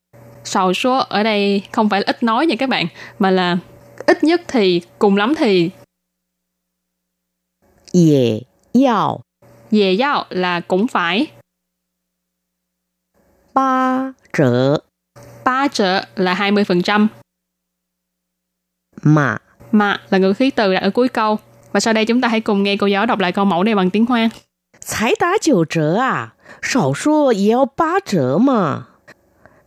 [0.44, 2.86] Sầu số ở đây không phải là ít nói nha các bạn,
[3.20, 3.58] mà là
[3.98, 5.70] ít nhất thì, cùng lắm thì.
[7.94, 8.42] Dễ
[8.86, 9.22] yào
[9.72, 11.28] Dễ yào là cũng phải.
[13.54, 14.78] Ba trở
[15.44, 17.08] Ba trở là 20%
[19.03, 19.39] 嘛。
[19.73, 21.39] mà là ngữ khí từ đặt ở cuối câu.
[21.73, 23.75] Và sau đây chúng ta hãy cùng nghe cô giáo đọc lại câu mẫu này
[23.75, 24.29] bằng tiếng Hoa.
[24.81, 28.87] 才打九折啊，少说也要八折嘛。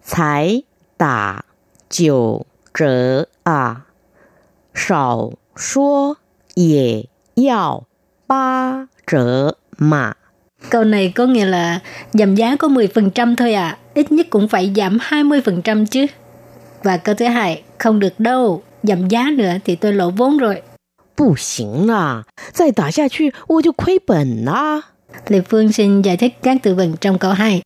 [0.04, 0.64] 才
[0.98, 1.46] 打
[1.90, 3.86] 九折啊，
[4.74, 6.18] 少说
[6.56, 7.84] 也要
[8.26, 10.16] 八折嘛。
[10.70, 11.80] Câu này có nghĩa là
[12.14, 16.06] giảm giá có 10% thôi à, ít nhất cũng phải giảm 20% chứ.
[16.84, 20.62] Và câu thứ hai, không được đâu, giảm giá nữa thì tôi lỗ vốn rồi.
[21.16, 24.82] 不行啦，再打下去我就亏本啦。
[25.28, 27.62] Lê Phương xin giải thích các từ vựng trong câu 2.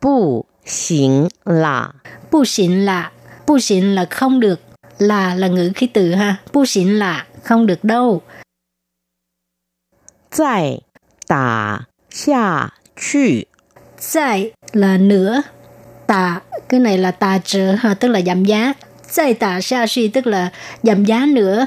[0.00, 1.94] 不行啦，
[2.30, 3.12] Bu xịn là,
[3.46, 4.60] bu xịn là không được,
[4.98, 8.22] là là ngữ khí từ ha, bu xịn là không được đâu.
[10.30, 10.82] 再
[11.26, 13.48] 打下去
[13.98, 15.42] Zai là nữa,
[16.06, 18.72] tà, cái này là tà trở ha, tức là giảm giá.
[19.10, 21.66] Zai tà xa suy tức là giảm giá nữa.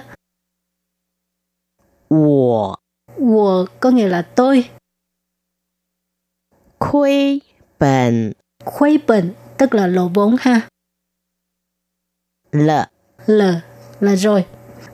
[2.10, 2.80] 我
[3.20, 4.70] Wo có nghĩa là tôi.
[6.80, 7.42] 亏
[7.80, 8.34] 本
[8.66, 10.62] Khuấy bệnh tức là lỗ vốn ha.
[12.52, 12.90] 了。
[13.26, 13.42] L
[14.00, 14.46] là rồi.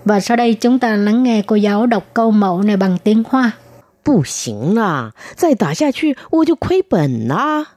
[0.05, 3.23] Và sau đây chúng ta lắng nghe cô giáo đọc câu mẫu này bằng tiếng
[3.23, 3.51] Hoa.
[4.03, 7.75] 不行啦，再打下去我就亏本啦。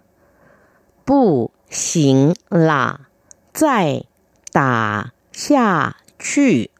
[1.07, 3.09] 不行啦，
[3.55, 4.05] 再
[4.53, 6.71] 打下去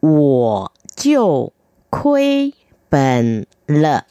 [0.00, 1.52] 我就
[1.90, 2.54] 亏
[2.88, 4.04] 本了。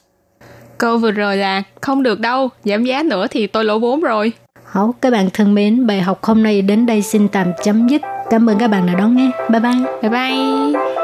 [0.78, 4.32] Câu vừa rồi là không được đâu, giảm giá nữa thì tôi lỗ vốn rồi.
[4.64, 8.02] Hảo, các bạn thân mến, bài học hôm nay đến đây xin tạm chấm dứt.
[8.30, 9.30] Cảm ơn các bạn đã đón nghe.
[9.50, 9.72] Bye bye.
[10.02, 11.03] Bye bye!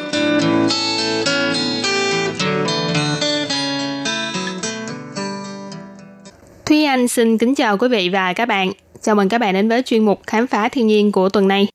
[7.11, 8.71] xin kính chào quý vị và các bạn.
[9.01, 11.67] Chào mừng các bạn đến với chuyên mục Khám phá thiên nhiên của tuần này.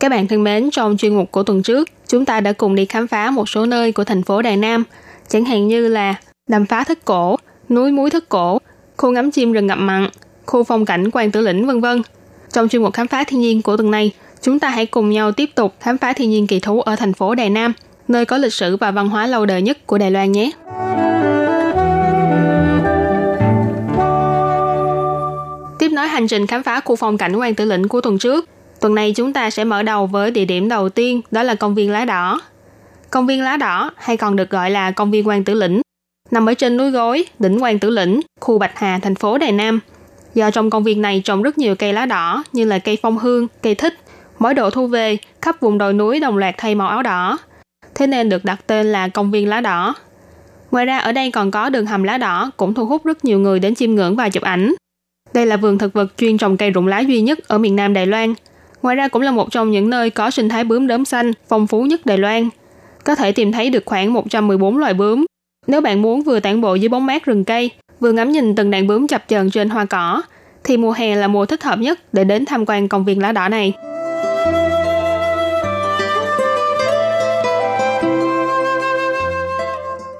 [0.00, 2.84] Các bạn thân mến, trong chuyên mục của tuần trước, chúng ta đã cùng đi
[2.84, 4.84] khám phá một số nơi của thành phố Đài Nam,
[5.28, 6.14] chẳng hạn như là
[6.48, 7.36] đầm phá thất cổ,
[7.68, 8.58] núi muối thất cổ,
[8.96, 10.08] khu ngắm chim rừng ngập mặn,
[10.46, 12.02] khu phong cảnh quan tử lĩnh vân vân.
[12.52, 15.32] Trong chuyên mục khám phá thiên nhiên của tuần này, chúng ta hãy cùng nhau
[15.32, 17.72] tiếp tục khám phá thiên nhiên kỳ thú ở thành phố Đài Nam,
[18.08, 20.50] nơi có lịch sử và văn hóa lâu đời nhất của Đài Loan nhé.
[25.88, 28.48] Tiếp nối hành trình khám phá khu phong cảnh quan tử lĩnh của tuần trước,
[28.80, 31.74] tuần này chúng ta sẽ mở đầu với địa điểm đầu tiên đó là công
[31.74, 32.40] viên lá đỏ.
[33.10, 35.80] Công viên lá đỏ hay còn được gọi là công viên quan tử lĩnh
[36.30, 39.52] nằm ở trên núi gối, đỉnh quan tử lĩnh, khu Bạch Hà, thành phố Đài
[39.52, 39.80] Nam.
[40.34, 43.18] Do trong công viên này trồng rất nhiều cây lá đỏ như là cây phong
[43.18, 43.94] hương, cây thích,
[44.38, 47.38] mỗi độ thu về, khắp vùng đồi núi đồng loạt thay màu áo đỏ.
[47.94, 49.94] Thế nên được đặt tên là công viên lá đỏ.
[50.70, 53.38] Ngoài ra ở đây còn có đường hầm lá đỏ cũng thu hút rất nhiều
[53.38, 54.74] người đến chiêm ngưỡng và chụp ảnh.
[55.32, 57.94] Đây là vườn thực vật chuyên trồng cây rụng lá duy nhất ở miền Nam
[57.94, 58.34] Đài Loan.
[58.82, 61.66] Ngoài ra cũng là một trong những nơi có sinh thái bướm đốm xanh phong
[61.66, 62.48] phú nhất Đài Loan.
[63.04, 65.24] Có thể tìm thấy được khoảng 114 loài bướm.
[65.66, 68.70] Nếu bạn muốn vừa tản bộ dưới bóng mát rừng cây, vừa ngắm nhìn từng
[68.70, 70.22] đàn bướm chập chờn trên hoa cỏ,
[70.64, 73.32] thì mùa hè là mùa thích hợp nhất để đến tham quan công viên lá
[73.32, 73.72] đỏ này.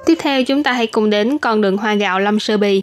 [0.05, 2.81] Tiếp theo chúng ta hãy cùng đến con đường hoa gạo Lâm Sơ Bì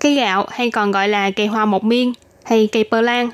[0.00, 2.12] Cây gạo hay còn gọi là cây hoa một miên
[2.44, 3.30] hay cây pơ lan.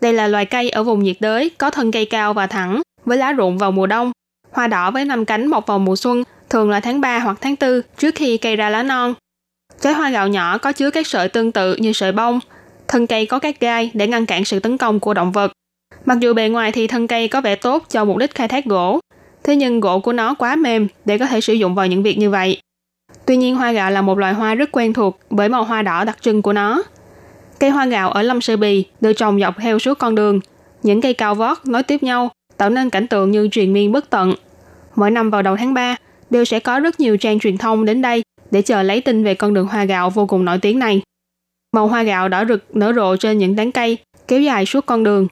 [0.00, 3.18] Đây là loài cây ở vùng nhiệt đới có thân cây cao và thẳng với
[3.18, 4.12] lá rụng vào mùa đông.
[4.50, 7.54] Hoa đỏ với năm cánh mọc vào mùa xuân, thường là tháng 3 hoặc tháng
[7.60, 9.14] 4 trước khi cây ra lá non.
[9.80, 12.40] Trái hoa gạo nhỏ có chứa các sợi tương tự như sợi bông.
[12.88, 15.52] Thân cây có các gai để ngăn cản sự tấn công của động vật.
[16.04, 18.64] Mặc dù bề ngoài thì thân cây có vẻ tốt cho mục đích khai thác
[18.64, 19.00] gỗ,
[19.44, 22.18] thế nhưng gỗ của nó quá mềm để có thể sử dụng vào những việc
[22.18, 22.60] như vậy.
[23.24, 26.04] Tuy nhiên, hoa gạo là một loài hoa rất quen thuộc bởi màu hoa đỏ
[26.04, 26.82] đặc trưng của nó.
[27.60, 30.40] Cây hoa gạo ở Lâm Sơ Bì được trồng dọc theo suốt con đường.
[30.82, 34.10] Những cây cao vót nối tiếp nhau tạo nên cảnh tượng như truyền miên bất
[34.10, 34.34] tận.
[34.94, 35.96] Mỗi năm vào đầu tháng 3
[36.30, 39.34] đều sẽ có rất nhiều trang truyền thông đến đây để chờ lấy tin về
[39.34, 41.00] con đường hoa gạo vô cùng nổi tiếng này.
[41.72, 43.98] Màu hoa gạo đỏ rực nở rộ trên những tán cây,
[44.28, 45.28] kéo dài suốt con đường.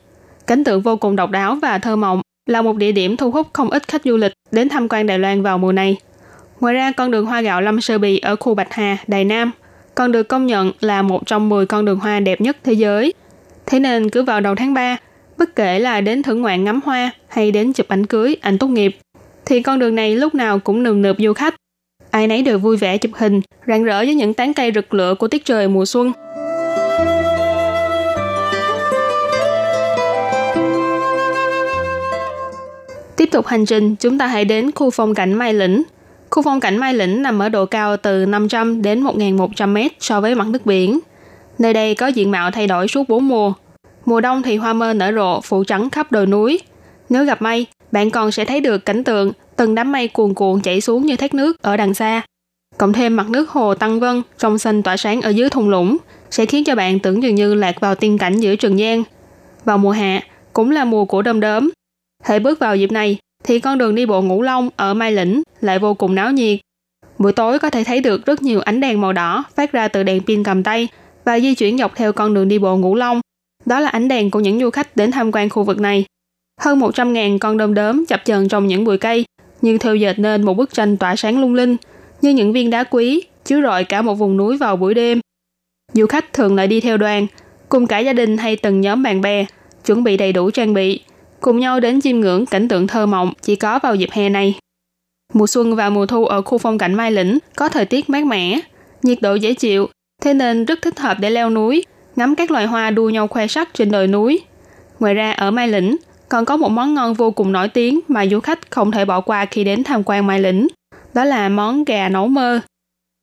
[0.47, 3.47] Cảnh tượng vô cùng độc đáo và thơ mộng là một địa điểm thu hút
[3.53, 5.97] không ít khách du lịch đến tham quan Đài Loan vào mùa này.
[6.65, 9.51] Ngoài ra, con đường hoa gạo Lâm Sơ Bì ở khu Bạch Hà, Đài Nam
[9.95, 13.13] còn được công nhận là một trong 10 con đường hoa đẹp nhất thế giới.
[13.67, 14.97] Thế nên cứ vào đầu tháng 3,
[15.39, 18.67] bất kể là đến thưởng ngoạn ngắm hoa hay đến chụp ảnh cưới, ảnh tốt
[18.67, 18.97] nghiệp,
[19.47, 21.55] thì con đường này lúc nào cũng nườm nượp du khách.
[22.11, 25.15] Ai nấy đều vui vẻ chụp hình, rạng rỡ với những tán cây rực lửa
[25.15, 26.13] của tiết trời mùa xuân.
[33.17, 35.83] Tiếp tục hành trình, chúng ta hãy đến khu phong cảnh Mai Lĩnh,
[36.35, 40.21] Khu phong cảnh Mai Lĩnh nằm ở độ cao từ 500 đến 1.100 mét so
[40.21, 41.01] với mặt nước biển.
[41.59, 43.53] Nơi đây có diện mạo thay đổi suốt 4 mùa.
[44.05, 46.61] Mùa đông thì hoa mơ nở rộ phủ trắng khắp đồi núi.
[47.09, 50.61] Nếu gặp mây, bạn còn sẽ thấy được cảnh tượng từng đám mây cuồn cuộn
[50.61, 52.23] chảy xuống như thác nước ở đằng xa.
[52.79, 55.97] Cộng thêm mặt nước hồ Tăng Vân trong xanh tỏa sáng ở dưới thung lũng
[56.31, 59.03] sẽ khiến cho bạn tưởng dường như lạc vào tiên cảnh giữa Trường Giang.
[59.65, 60.21] Vào mùa hạ,
[60.53, 61.71] cũng là mùa của đom đóm.
[62.25, 65.43] hãy bước vào dịp này, thì con đường đi bộ Ngũ Long ở Mai Lĩnh
[65.61, 66.59] lại vô cùng náo nhiệt.
[67.19, 70.03] Buổi tối có thể thấy được rất nhiều ánh đèn màu đỏ phát ra từ
[70.03, 70.89] đèn pin cầm tay
[71.25, 73.21] và di chuyển dọc theo con đường đi bộ Ngũ Long.
[73.67, 76.05] Đó là ánh đèn của những du khách đến tham quan khu vực này.
[76.61, 79.25] Hơn 100.000 con đom đóm chập chờn trong những bụi cây,
[79.63, 81.77] nhưng theo dệt nên một bức tranh tỏa sáng lung linh,
[82.23, 85.21] như những viên đá quý, chiếu rọi cả một vùng núi vào buổi đêm.
[85.93, 87.27] Du khách thường lại đi theo đoàn,
[87.69, 89.45] cùng cả gia đình hay từng nhóm bạn bè,
[89.87, 91.01] chuẩn bị đầy đủ trang bị,
[91.45, 94.59] cùng nhau đến chiêm ngưỡng cảnh tượng thơ mộng chỉ có vào dịp hè này.
[95.33, 98.27] Mùa xuân và mùa thu ở khu phong cảnh Mai Lĩnh có thời tiết mát
[98.27, 98.61] mẻ,
[99.03, 99.89] nhiệt độ dễ chịu,
[100.23, 101.85] thế nên rất thích hợp để leo núi,
[102.17, 104.41] ngắm các loài hoa đua nhau khoe sắc trên đồi núi.
[105.01, 105.97] Ngoài ra ở Mai Lĩnh
[106.29, 109.21] còn có một món ngon vô cùng nổi tiếng mà du khách không thể bỏ
[109.21, 110.69] qua khi đến tham quan Mai Lĩnh,
[111.15, 112.61] đó là món gà nấu mơ.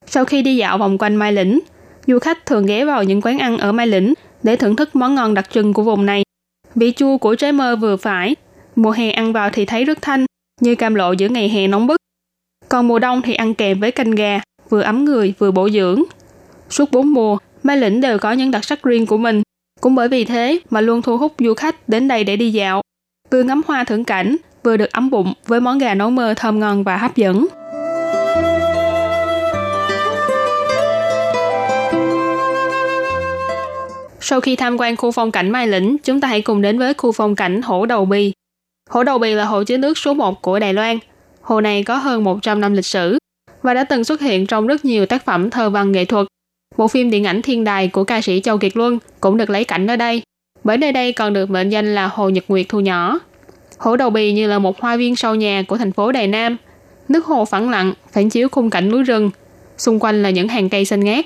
[0.05, 1.59] Sau khi đi dạo vòng quanh Mai Lĩnh,
[2.07, 4.13] du khách thường ghé vào những quán ăn ở Mai Lĩnh
[4.43, 6.23] để thưởng thức món ngon đặc trưng của vùng này.
[6.75, 8.35] Vị chua của trái mơ vừa phải,
[8.75, 10.25] mùa hè ăn vào thì thấy rất thanh,
[10.61, 11.97] như cam lộ giữa ngày hè nóng bức.
[12.69, 16.03] Còn mùa đông thì ăn kèm với canh gà, vừa ấm người vừa bổ dưỡng.
[16.69, 19.41] Suốt bốn mùa, Mai Lĩnh đều có những đặc sắc riêng của mình.
[19.81, 22.81] Cũng bởi vì thế mà luôn thu hút du khách đến đây để đi dạo.
[23.31, 26.59] Vừa ngắm hoa thưởng cảnh, vừa được ấm bụng với món gà nấu mơ thơm
[26.59, 27.47] ngon và hấp dẫn.
[34.23, 36.93] Sau khi tham quan khu phong cảnh Mai Lĩnh, chúng ta hãy cùng đến với
[36.93, 38.33] khu phong cảnh Hổ Đầu Bì.
[38.89, 40.99] Hổ Đầu Bì là hồ chứa nước số 1 của Đài Loan.
[41.41, 43.17] Hồ này có hơn 100 năm lịch sử
[43.63, 46.27] và đã từng xuất hiện trong rất nhiều tác phẩm thơ văn nghệ thuật.
[46.77, 49.63] Bộ phim điện ảnh Thiên Đài của ca sĩ Châu Kiệt Luân cũng được lấy
[49.63, 50.21] cảnh ở đây,
[50.63, 53.19] bởi nơi đây còn được mệnh danh là Hồ Nhật Nguyệt Thu Nhỏ.
[53.77, 56.57] Hổ Đầu Bì như là một hoa viên sau nhà của thành phố Đài Nam.
[57.09, 59.31] Nước hồ phẳng lặng, phản chiếu khung cảnh núi rừng.
[59.77, 61.25] Xung quanh là những hàng cây xanh ngát.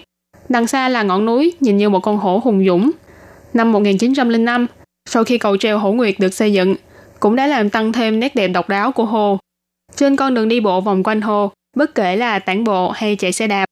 [0.50, 2.92] Đằng xa là ngọn núi nhìn như một con hổ hùng dũng.
[3.54, 4.68] Năm 1905,
[5.10, 6.76] sau khi cầu treo Hổ Nguyệt được xây dựng,
[7.20, 9.40] cũng đã làm tăng thêm nét đẹp độc đáo của hồ.
[9.96, 13.32] Trên con đường đi bộ vòng quanh hồ, bất kể là tản bộ hay chạy
[13.32, 13.66] xe đạp,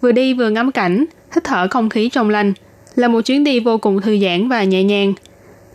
[0.00, 1.04] vừa đi vừa ngắm cảnh,
[1.34, 2.52] hít thở không khí trong lành,
[2.94, 5.14] là một chuyến đi vô cùng thư giãn và nhẹ nhàng.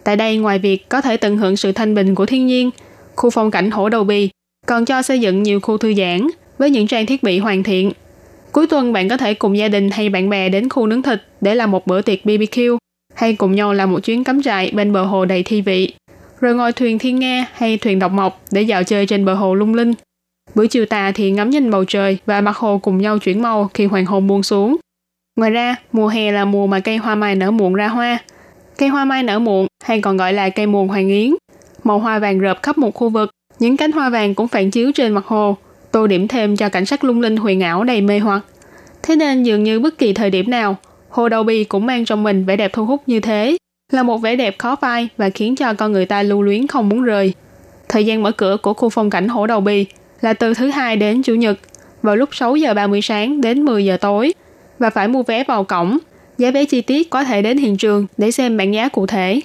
[0.03, 2.69] Tại đây ngoài việc có thể tận hưởng sự thanh bình của thiên nhiên,
[3.15, 4.29] khu phong cảnh Hổ Đầu Bì
[4.65, 6.27] còn cho xây dựng nhiều khu thư giãn
[6.57, 7.91] với những trang thiết bị hoàn thiện.
[8.53, 11.21] Cuối tuần bạn có thể cùng gia đình hay bạn bè đến khu nướng thịt
[11.41, 12.77] để làm một bữa tiệc BBQ
[13.15, 15.93] hay cùng nhau làm một chuyến cắm trại bên bờ hồ đầy thi vị,
[16.41, 19.55] rồi ngồi thuyền thiên nga hay thuyền độc mộc để dạo chơi trên bờ hồ
[19.55, 19.93] lung linh.
[20.55, 23.69] Buổi chiều tà thì ngắm nhìn bầu trời và mặt hồ cùng nhau chuyển màu
[23.73, 24.77] khi hoàng hôn buông xuống.
[25.35, 28.17] Ngoài ra, mùa hè là mùa mà cây hoa mai nở muộn ra hoa.
[28.77, 31.35] Cây hoa mai nở muộn hay còn gọi là cây muồng hoàng yến.
[31.83, 33.29] Màu hoa vàng rợp khắp một khu vực,
[33.59, 35.57] những cánh hoa vàng cũng phản chiếu trên mặt hồ,
[35.93, 38.41] tô điểm thêm cho cảnh sắc lung linh huyền ảo đầy mê hoặc.
[39.03, 40.77] Thế nên dường như bất kỳ thời điểm nào,
[41.09, 43.57] hồ đầu bì cũng mang trong mình vẻ đẹp thu hút như thế,
[43.91, 46.89] là một vẻ đẹp khó phai và khiến cho con người ta lưu luyến không
[46.89, 47.33] muốn rời.
[47.89, 49.85] Thời gian mở cửa của khu phong cảnh hồ đầu bì
[50.21, 51.59] là từ thứ hai đến chủ nhật,
[52.01, 54.33] vào lúc 6 giờ 30 sáng đến 10 giờ tối
[54.79, 55.97] và phải mua vé vào cổng.
[56.37, 59.41] Giá vé chi tiết có thể đến hiện trường để xem bảng giá cụ thể.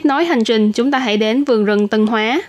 [0.00, 2.42] Tiếp nối hành trình, chúng ta hãy đến vườn rừng Tân Hóa.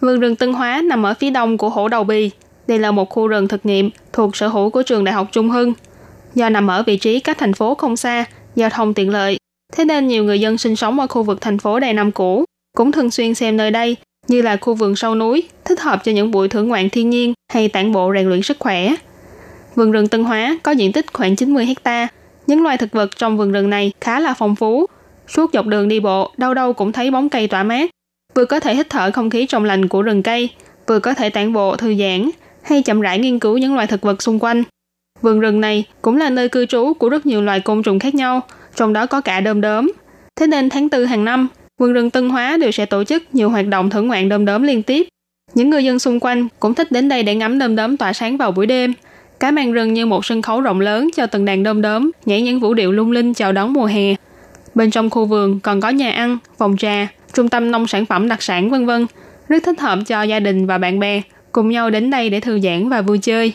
[0.00, 2.30] Vườn rừng Tân Hóa nằm ở phía đông của Hổ Đầu Bì.
[2.66, 5.50] Đây là một khu rừng thực nghiệm thuộc sở hữu của trường Đại học Trung
[5.50, 5.72] Hưng.
[6.34, 8.24] Do nằm ở vị trí cách thành phố không xa,
[8.56, 9.38] giao thông tiện lợi,
[9.72, 12.44] thế nên nhiều người dân sinh sống ở khu vực thành phố Đài Nam cũ
[12.76, 13.96] cũng thường xuyên xem nơi đây
[14.28, 17.32] như là khu vườn sâu núi, thích hợp cho những buổi thưởng ngoạn thiên nhiên
[17.52, 18.94] hay tản bộ rèn luyện sức khỏe.
[19.74, 22.08] Vườn rừng Tân Hóa có diện tích khoảng 90 hecta.
[22.46, 24.86] Những loài thực vật trong vườn rừng này khá là phong phú,
[25.28, 27.90] Suốt dọc đường đi bộ, đâu đâu cũng thấy bóng cây tỏa mát.
[28.34, 30.48] Vừa có thể hít thở không khí trong lành của rừng cây,
[30.86, 32.30] vừa có thể tản bộ thư giãn,
[32.62, 34.62] hay chậm rãi nghiên cứu những loài thực vật xung quanh.
[35.22, 38.14] Vườn rừng này cũng là nơi cư trú của rất nhiều loài côn trùng khác
[38.14, 38.40] nhau,
[38.76, 39.92] trong đó có cả đom đóm.
[40.36, 41.48] Thế nên tháng 4 hàng năm,
[41.78, 44.62] vườn rừng Tân Hóa đều sẽ tổ chức nhiều hoạt động thưởng ngoạn đom đóm
[44.62, 45.06] liên tiếp.
[45.54, 48.36] Những người dân xung quanh cũng thích đến đây để ngắm đom đóm tỏa sáng
[48.36, 48.92] vào buổi đêm.
[49.40, 52.42] Cả màn rừng như một sân khấu rộng lớn cho từng đàn đom đóm nhảy
[52.42, 54.14] những vũ điệu lung linh chào đón mùa hè.
[54.74, 58.28] Bên trong khu vườn còn có nhà ăn, phòng trà, trung tâm nông sản phẩm
[58.28, 59.06] đặc sản vân vân,
[59.48, 61.22] rất thích hợp cho gia đình và bạn bè
[61.52, 63.52] cùng nhau đến đây để thư giãn và vui chơi.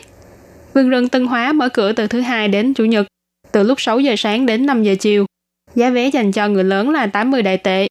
[0.74, 3.06] Vườn rừng Tân Hóa mở cửa từ thứ hai đến chủ nhật,
[3.52, 5.26] từ lúc 6 giờ sáng đến 5 giờ chiều.
[5.74, 7.86] Giá vé dành cho người lớn là 80 đại tệ,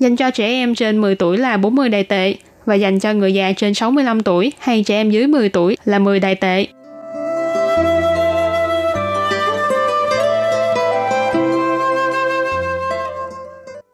[0.00, 2.34] dành cho trẻ em trên 10 tuổi là 40 đại tệ
[2.66, 5.98] và dành cho người già trên 65 tuổi hay trẻ em dưới 10 tuổi là
[5.98, 6.66] 10 đại tệ.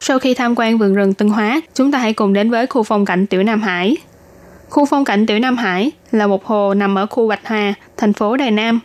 [0.03, 2.83] Sau khi tham quan vườn rừng Tân Hóa, chúng ta hãy cùng đến với khu
[2.83, 3.97] phong cảnh Tiểu Nam Hải.
[4.69, 8.13] Khu phong cảnh Tiểu Nam Hải là một hồ nằm ở khu Bạch Hà, thành
[8.13, 8.79] phố Đài Nam.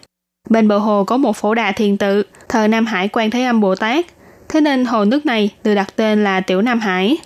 [0.51, 3.61] Bên bờ hồ có một phổ đà thiền tự, thờ Nam Hải Quan Thế Âm
[3.61, 4.07] Bồ Tát.
[4.49, 7.19] Thế nên hồ nước này được đặt tên là Tiểu Nam Hải.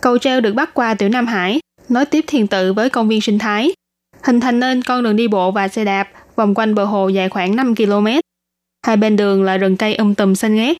[0.00, 3.20] Cầu treo được bắt qua Tiểu Nam Hải, nối tiếp thiền tự với công viên
[3.20, 3.72] sinh thái,
[4.22, 7.28] hình thành nên con đường đi bộ và xe đạp vòng quanh bờ hồ dài
[7.28, 8.06] khoảng 5 km.
[8.86, 10.76] Hai bên đường là rừng cây um tùm xanh ngát,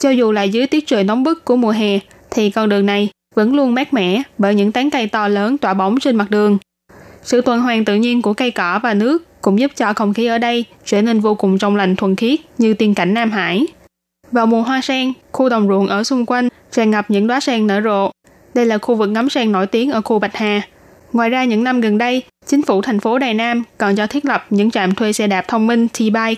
[0.00, 1.98] cho dù là dưới tiết trời nóng bức của mùa hè,
[2.30, 5.74] thì con đường này vẫn luôn mát mẻ bởi những tán cây to lớn tỏa
[5.74, 6.58] bóng trên mặt đường.
[7.22, 10.26] Sự tuần hoàn tự nhiên của cây cỏ và nước cũng giúp cho không khí
[10.26, 13.66] ở đây trở nên vô cùng trong lành thuần khiết như tiên cảnh Nam Hải.
[14.32, 17.66] Vào mùa hoa sen, khu đồng ruộng ở xung quanh tràn ngập những đóa sen
[17.66, 18.10] nở rộ.
[18.54, 20.62] Đây là khu vực ngắm sen nổi tiếng ở khu Bạch Hà.
[21.12, 24.24] Ngoài ra những năm gần đây, chính phủ thành phố Đài Nam còn cho thiết
[24.24, 26.34] lập những trạm thuê xe đạp thông minh T-Bike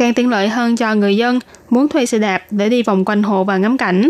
[0.00, 1.38] càng tiện lợi hơn cho người dân
[1.70, 4.08] muốn thuê xe đạp để đi vòng quanh hồ và ngắm cảnh.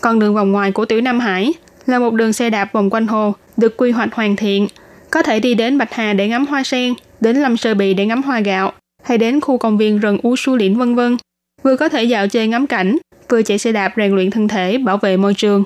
[0.00, 1.54] Con đường vòng ngoài của Tiểu Nam Hải
[1.86, 4.68] là một đường xe đạp vòng quanh hồ được quy hoạch hoàn thiện,
[5.10, 8.06] có thể đi đến Bạch Hà để ngắm hoa sen, đến Lâm Sơ Bì để
[8.06, 11.16] ngắm hoa gạo, hay đến khu công viên rừng U Su Liễn vân vân.
[11.62, 12.98] Vừa có thể dạo chơi ngắm cảnh,
[13.28, 15.64] vừa chạy xe đạp rèn luyện thân thể, bảo vệ môi trường.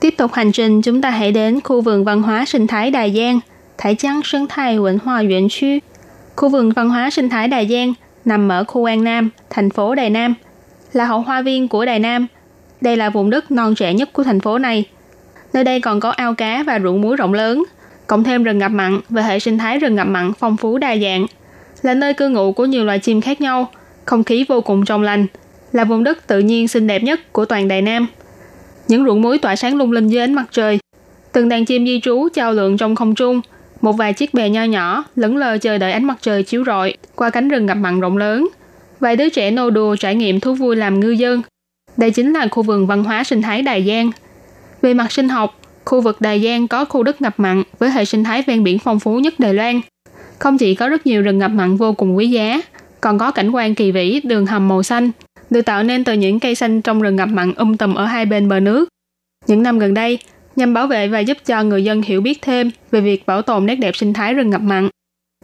[0.00, 3.14] Tiếp tục hành trình, chúng ta hãy đến khu vườn văn hóa sinh thái Đài
[3.16, 3.40] Giang,
[3.78, 5.66] Thái Giang Sinh thái Văn hòa Viện Khu.
[6.36, 7.94] Khu vườn văn hóa sinh thái Đài Giang
[8.24, 10.34] nằm ở khu An Nam, thành phố Đài Nam,
[10.92, 12.26] là hậu hoa viên của Đài Nam.
[12.80, 14.84] Đây là vùng đất non trẻ nhất của thành phố này.
[15.52, 17.64] Nơi đây còn có ao cá và ruộng muối rộng lớn,
[18.06, 20.96] cộng thêm rừng ngập mặn và hệ sinh thái rừng ngập mặn phong phú đa
[20.96, 21.26] dạng,
[21.82, 23.68] là nơi cư ngụ của nhiều loài chim khác nhau,
[24.04, 25.26] không khí vô cùng trong lành,
[25.72, 28.06] là vùng đất tự nhiên xinh đẹp nhất của toàn Đài Nam.
[28.90, 30.78] Những ruộng muối tỏa sáng lung linh dưới ánh mặt trời,
[31.32, 33.40] từng đàn chim di trú trao lượng trong không trung,
[33.80, 36.94] một vài chiếc bè nho nhỏ lững lờ chờ đợi ánh mặt trời chiếu rọi
[37.14, 38.48] qua cánh rừng ngập mặn rộng lớn.
[39.00, 41.42] Vài đứa trẻ nô đùa trải nghiệm thú vui làm ngư dân.
[41.96, 44.10] Đây chính là khu vườn văn hóa sinh thái Đài Giang.
[44.82, 48.04] Về mặt sinh học, khu vực Đài Giang có khu đất ngập mặn với hệ
[48.04, 49.80] sinh thái ven biển phong phú nhất Đài Loan.
[50.38, 52.60] Không chỉ có rất nhiều rừng ngập mặn vô cùng quý giá,
[53.00, 55.10] còn có cảnh quan kỳ vĩ đường hầm màu xanh,
[55.50, 58.26] được tạo nên từ những cây xanh trong rừng ngập mặn um tùm ở hai
[58.26, 58.88] bên bờ nước.
[59.46, 60.18] Những năm gần đây,
[60.56, 63.66] nhằm bảo vệ và giúp cho người dân hiểu biết thêm về việc bảo tồn
[63.66, 64.88] nét đẹp sinh thái rừng ngập mặn.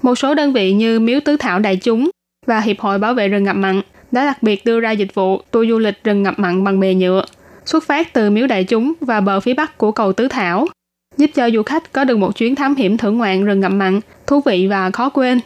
[0.02, 2.10] Một số đơn vị như Miếu Tứ Thảo Đại Chúng
[2.46, 3.82] và Hiệp hội Bảo vệ rừng ngập mặn
[4.12, 6.94] đã đặc biệt đưa ra dịch vụ tour du lịch rừng ngập mặn bằng bè
[6.94, 7.24] nhựa,
[7.64, 10.66] xuất phát từ Miếu Đại Chúng và bờ phía bắc của cầu Tứ Thảo,
[11.16, 14.00] giúp cho du khách có được một chuyến thám hiểm thưởng ngoạn rừng ngập mặn
[14.26, 15.40] thú vị và khó quên.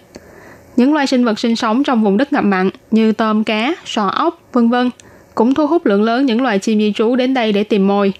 [0.76, 4.06] Những loài sinh vật sinh sống trong vùng đất ngập mặn như tôm cá, sò
[4.06, 4.90] ốc, vân vân
[5.34, 8.12] cũng thu hút lượng lớn những loài chim di trú đến đây để tìm mồi.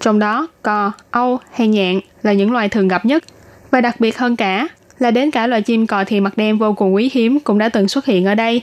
[0.00, 3.24] Trong đó, cò, âu hay nhạn là những loài thường gặp nhất.
[3.70, 4.68] Và đặc biệt hơn cả
[4.98, 7.68] là đến cả loài chim cò thì mặt đen vô cùng quý hiếm cũng đã
[7.68, 8.62] từng xuất hiện ở đây.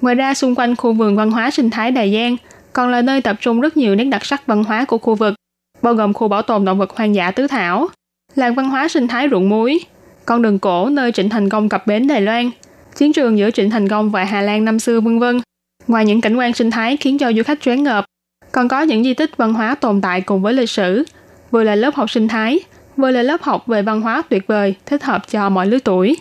[0.00, 2.36] Ngoài ra, xung quanh khu vườn văn hóa sinh thái Đài Giang
[2.72, 5.34] còn là nơi tập trung rất nhiều nét đặc sắc văn hóa của khu vực,
[5.82, 7.88] bao gồm khu bảo tồn động vật hoang dã Tứ Thảo,
[8.34, 9.80] làng văn hóa sinh thái ruộng muối,
[10.26, 12.50] con đường cổ nơi Trịnh Thành Công cập bến Đài Loan,
[12.96, 15.40] chiến trường giữa Trịnh Thành Công và Hà Lan năm xưa vân vân.
[15.86, 18.04] Ngoài những cảnh quan sinh thái khiến cho du khách choáng ngợp,
[18.52, 21.04] còn có những di tích văn hóa tồn tại cùng với lịch sử,
[21.50, 22.60] vừa là lớp học sinh thái,
[22.96, 26.16] vừa là lớp học về văn hóa tuyệt vời, thích hợp cho mọi lứa tuổi.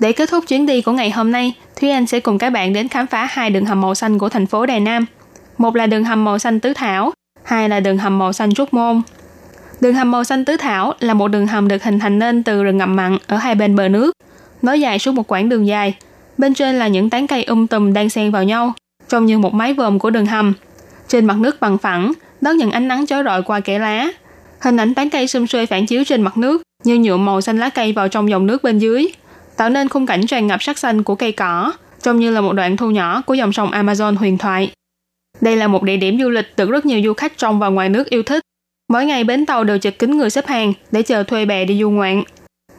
[0.00, 2.72] Để kết thúc chuyến đi của ngày hôm nay, Thúy Anh sẽ cùng các bạn
[2.72, 5.06] đến khám phá hai đường hầm màu xanh của thành phố Đài Nam.
[5.58, 7.12] Một là đường hầm màu xanh Tứ Thảo,
[7.44, 9.02] hai là đường hầm màu xanh Trúc Môn.
[9.80, 12.64] Đường hầm màu xanh Tứ Thảo là một đường hầm được hình thành nên từ
[12.64, 14.12] rừng ngập mặn ở hai bên bờ nước,
[14.62, 15.94] nối dài suốt một quãng đường dài.
[16.38, 18.72] Bên trên là những tán cây um tùm đang xen vào nhau,
[19.08, 20.52] trông như một mái vòm của đường hầm.
[21.08, 24.08] Trên mặt nước bằng phẳng, đón nhận ánh nắng chói rọi qua kẽ lá.
[24.60, 27.58] Hình ảnh tán cây xum xuê phản chiếu trên mặt nước, như nhuộm màu xanh
[27.58, 29.06] lá cây vào trong dòng nước bên dưới,
[29.56, 32.52] tạo nên khung cảnh tràn ngập sắc xanh của cây cỏ, trông như là một
[32.52, 34.72] đoạn thu nhỏ của dòng sông Amazon huyền thoại.
[35.40, 37.88] Đây là một địa điểm du lịch được rất nhiều du khách trong và ngoài
[37.88, 38.42] nước yêu thích.
[38.88, 41.80] Mỗi ngày bến tàu đều chật kín người xếp hàng để chờ thuê bè đi
[41.80, 42.22] du ngoạn.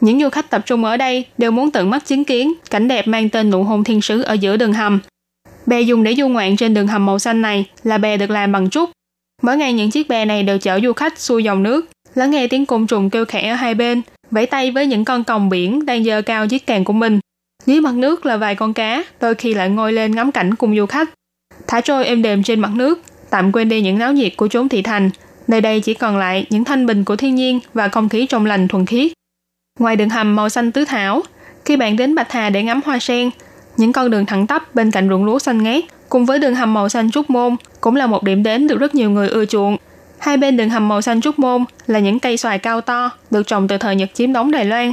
[0.00, 3.08] Những du khách tập trung ở đây đều muốn tận mắt chứng kiến cảnh đẹp
[3.08, 5.00] mang tên nụ hôn thiên sứ ở giữa đường hầm.
[5.66, 8.52] Bè dùng để du ngoạn trên đường hầm màu xanh này là bè được làm
[8.52, 8.90] bằng trúc.
[9.42, 12.46] Mỗi ngày những chiếc bè này đều chở du khách xuôi dòng nước, lắng nghe
[12.46, 15.86] tiếng côn trùng kêu khẽ ở hai bên, vẫy tay với những con còng biển
[15.86, 17.20] đang dơ cao chiếc càng của mình.
[17.66, 20.76] Dưới mặt nước là vài con cá, đôi khi lại ngồi lên ngắm cảnh cùng
[20.76, 21.10] du khách.
[21.70, 24.68] Thả trôi êm đềm trên mặt nước, tạm quên đi những náo nhiệt của chốn
[24.68, 25.10] thị thành.
[25.48, 28.46] Nơi đây chỉ còn lại những thanh bình của thiên nhiên và không khí trong
[28.46, 29.12] lành thuần khiết.
[29.78, 31.22] Ngoài đường hầm màu xanh tứ thảo,
[31.64, 33.30] khi bạn đến Bạch Hà để ngắm hoa sen,
[33.76, 36.74] những con đường thẳng tắp bên cạnh ruộng lúa xanh ngát cùng với đường hầm
[36.74, 39.76] màu xanh trúc môn cũng là một điểm đến được rất nhiều người ưa chuộng.
[40.18, 43.46] Hai bên đường hầm màu xanh trúc môn là những cây xoài cao to được
[43.46, 44.92] trồng từ thời Nhật chiếm đóng Đài Loan.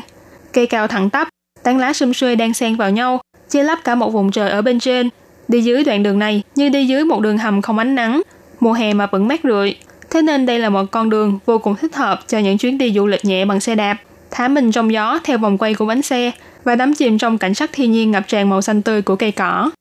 [0.53, 1.27] Cây cao thẳng tắp,
[1.63, 4.61] tán lá sum xuê đang xen vào nhau, chia lấp cả một vùng trời ở
[4.61, 5.09] bên trên.
[5.47, 8.21] Đi dưới đoạn đường này như đi dưới một đường hầm không ánh nắng,
[8.59, 9.75] mùa hè mà vẫn mát rượi.
[10.09, 12.93] Thế nên đây là một con đường vô cùng thích hợp cho những chuyến đi
[12.93, 13.97] du lịch nhẹ bằng xe đạp
[14.31, 16.31] thả mình trong gió theo vòng quay của bánh xe
[16.63, 19.31] và đắm chìm trong cảnh sắc thiên nhiên ngập tràn màu xanh tươi của cây
[19.31, 19.71] cỏ.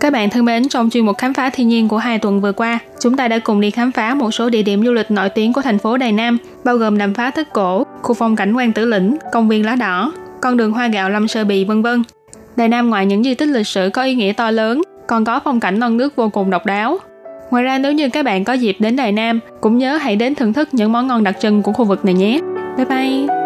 [0.00, 2.52] Các bạn thân mến, trong chuyên mục khám phá thiên nhiên của hai tuần vừa
[2.52, 5.28] qua, chúng ta đã cùng đi khám phá một số địa điểm du lịch nổi
[5.28, 8.54] tiếng của thành phố Đài Nam, bao gồm đầm phá thất cổ, khu phong cảnh
[8.54, 11.82] quan tử lĩnh, công viên lá đỏ, con đường hoa gạo Lâm Sơ Bì vân
[11.82, 12.02] vân.
[12.56, 15.40] Đài Nam ngoài những di tích lịch sử có ý nghĩa to lớn, còn có
[15.44, 16.98] phong cảnh non nước vô cùng độc đáo.
[17.50, 20.34] Ngoài ra nếu như các bạn có dịp đến Đài Nam, cũng nhớ hãy đến
[20.34, 22.40] thưởng thức những món ngon đặc trưng của khu vực này nhé.
[22.76, 23.43] Bye bye!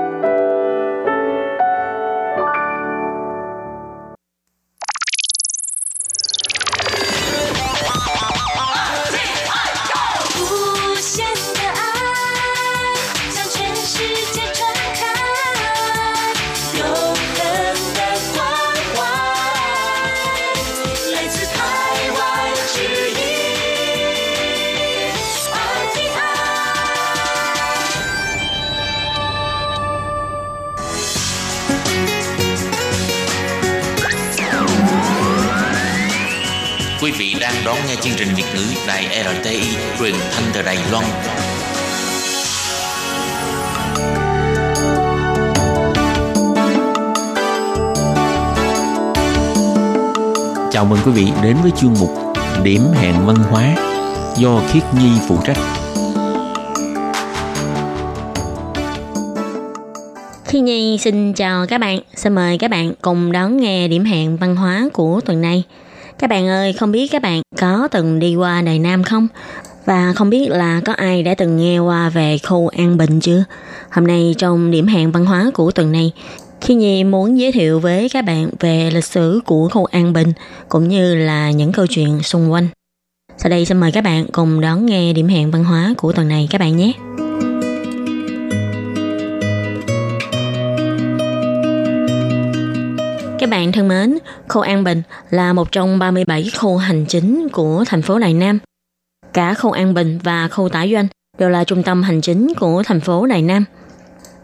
[38.01, 39.61] Chương trình Việt ngữ Đài RTI
[39.99, 41.05] truyền thanh từ Đài Loan.
[50.73, 52.11] Chào mừng quý vị đến với chương mục
[52.63, 53.75] Điểm hẹn văn hóa
[54.37, 55.59] do Khiết Nhi phụ trách.
[60.45, 64.37] Khi Nhi xin chào các bạn, xin mời các bạn cùng đón nghe điểm hẹn
[64.37, 65.65] văn hóa của tuần này.
[66.19, 69.29] Các bạn ơi, không biết các bạn có từng đi qua Đài Nam không?
[69.85, 73.45] Và không biết là có ai đã từng nghe qua về khu An Bình chưa?
[73.91, 76.13] Hôm nay trong điểm hẹn văn hóa của tuần này,
[76.61, 80.33] khi Nhi muốn giới thiệu với các bạn về lịch sử của khu An Bình
[80.69, 82.69] cũng như là những câu chuyện xung quanh.
[83.39, 86.29] Sau đây xin mời các bạn cùng đón nghe điểm hẹn văn hóa của tuần
[86.29, 86.93] này các bạn nhé.
[93.49, 94.19] Các bạn thân mến,
[94.49, 98.59] khu An Bình là một trong 37 khu hành chính của thành phố Đài Nam.
[99.33, 101.07] Cả khu An Bình và khu Tả Doanh
[101.39, 103.65] đều là trung tâm hành chính của thành phố Đài Nam.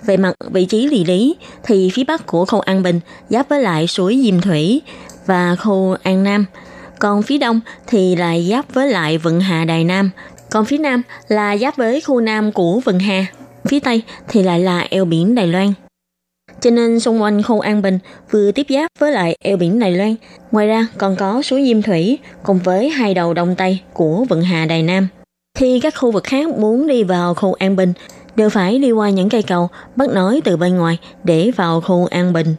[0.06, 3.62] Về mặt vị trí địa lý thì phía bắc của khu An Bình giáp với
[3.62, 4.82] lại suối Diêm Thủy
[5.26, 6.44] và khu An Nam,
[6.98, 10.10] còn phía đông thì lại giáp với lại Vận Hà Đài Nam,
[10.50, 13.26] còn phía nam là giáp với khu nam của Vận Hà,
[13.68, 15.72] phía tây thì lại là eo biển Đài Loan.
[16.60, 17.98] Cho nên xung quanh khu An Bình
[18.30, 20.14] vừa tiếp giáp với lại eo biển Đài Loan.
[20.50, 24.42] Ngoài ra còn có suối Diêm Thủy cùng với hai đầu đông tây của Vận
[24.42, 25.08] Hà Đài Nam.
[25.58, 27.92] Khi các khu vực khác muốn đi vào khu An Bình
[28.36, 32.06] đều phải đi qua những cây cầu bắt nối từ bên ngoài để vào khu
[32.10, 32.54] An Bình.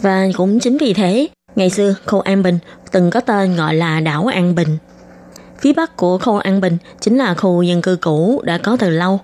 [0.00, 2.58] Và cũng chính vì thế, ngày xưa khu An Bình
[2.92, 4.78] từng có tên gọi là đảo An Bình.
[5.58, 8.90] Phía bắc của khu An Bình chính là khu dân cư cũ đã có từ
[8.90, 9.20] lâu.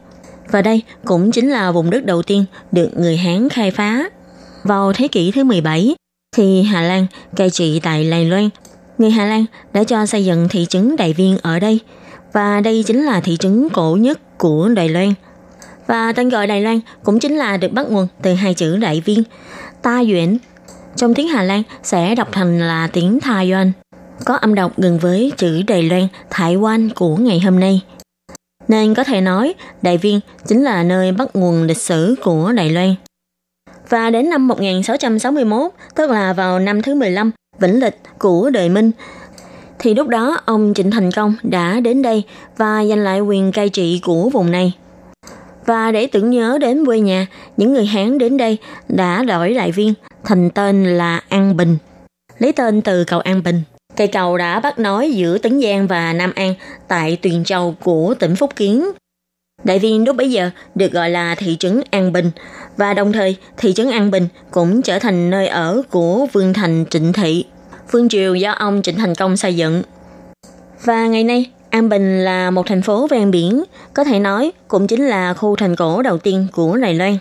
[0.50, 4.08] Và đây cũng chính là vùng đất đầu tiên được người Hán khai phá.
[4.62, 5.94] Vào thế kỷ thứ 17,
[6.36, 8.48] thì Hà Lan cai trị tại Đài Loan.
[8.98, 11.80] Người Hà Lan đã cho xây dựng thị trấn Đại Viên ở đây,
[12.32, 15.14] và đây chính là thị trấn cổ nhất của Đài Loan.
[15.86, 19.00] Và tên gọi Đài Loan cũng chính là được bắt nguồn từ hai chữ Đại
[19.00, 19.22] Viên,
[19.82, 20.38] Ta Duyện.
[20.96, 23.72] Trong tiếng Hà Lan sẽ đọc thành là tiếng Tha Doan,
[24.24, 27.80] có âm đọc gần với chữ Đài Loan, Thái Quan của ngày hôm nay.
[28.68, 32.70] Nên có thể nói Đại Viên chính là nơi bắt nguồn lịch sử của Đài
[32.70, 32.94] Loan.
[33.88, 38.90] Và đến năm 1661, tức là vào năm thứ 15 vĩnh lịch của đời Minh,
[39.78, 42.22] thì lúc đó ông Trịnh Thành Công đã đến đây
[42.56, 44.72] và giành lại quyền cai trị của vùng này.
[45.66, 48.58] Và để tưởng nhớ đến quê nhà, những người Hán đến đây
[48.88, 49.94] đã đổi đại viên
[50.24, 51.76] thành tên là An Bình,
[52.38, 53.62] lấy tên từ cầu An Bình.
[53.96, 56.54] Cây cầu đã bắt nối giữa Tấn Giang và Nam An
[56.88, 58.90] tại Tuyền Châu của tỉnh Phúc Kiến.
[59.64, 62.30] Đại viên lúc bấy giờ được gọi là thị trấn An Bình
[62.76, 66.84] và đồng thời thị trấn An Bình cũng trở thành nơi ở của Vương Thành
[66.90, 67.44] Trịnh Thị,
[67.90, 69.82] vương triều do ông Trịnh Thành Công xây dựng.
[70.84, 73.64] Và ngày nay, An Bình là một thành phố ven biển,
[73.94, 77.18] có thể nói cũng chính là khu thành cổ đầu tiên của Đài Loan.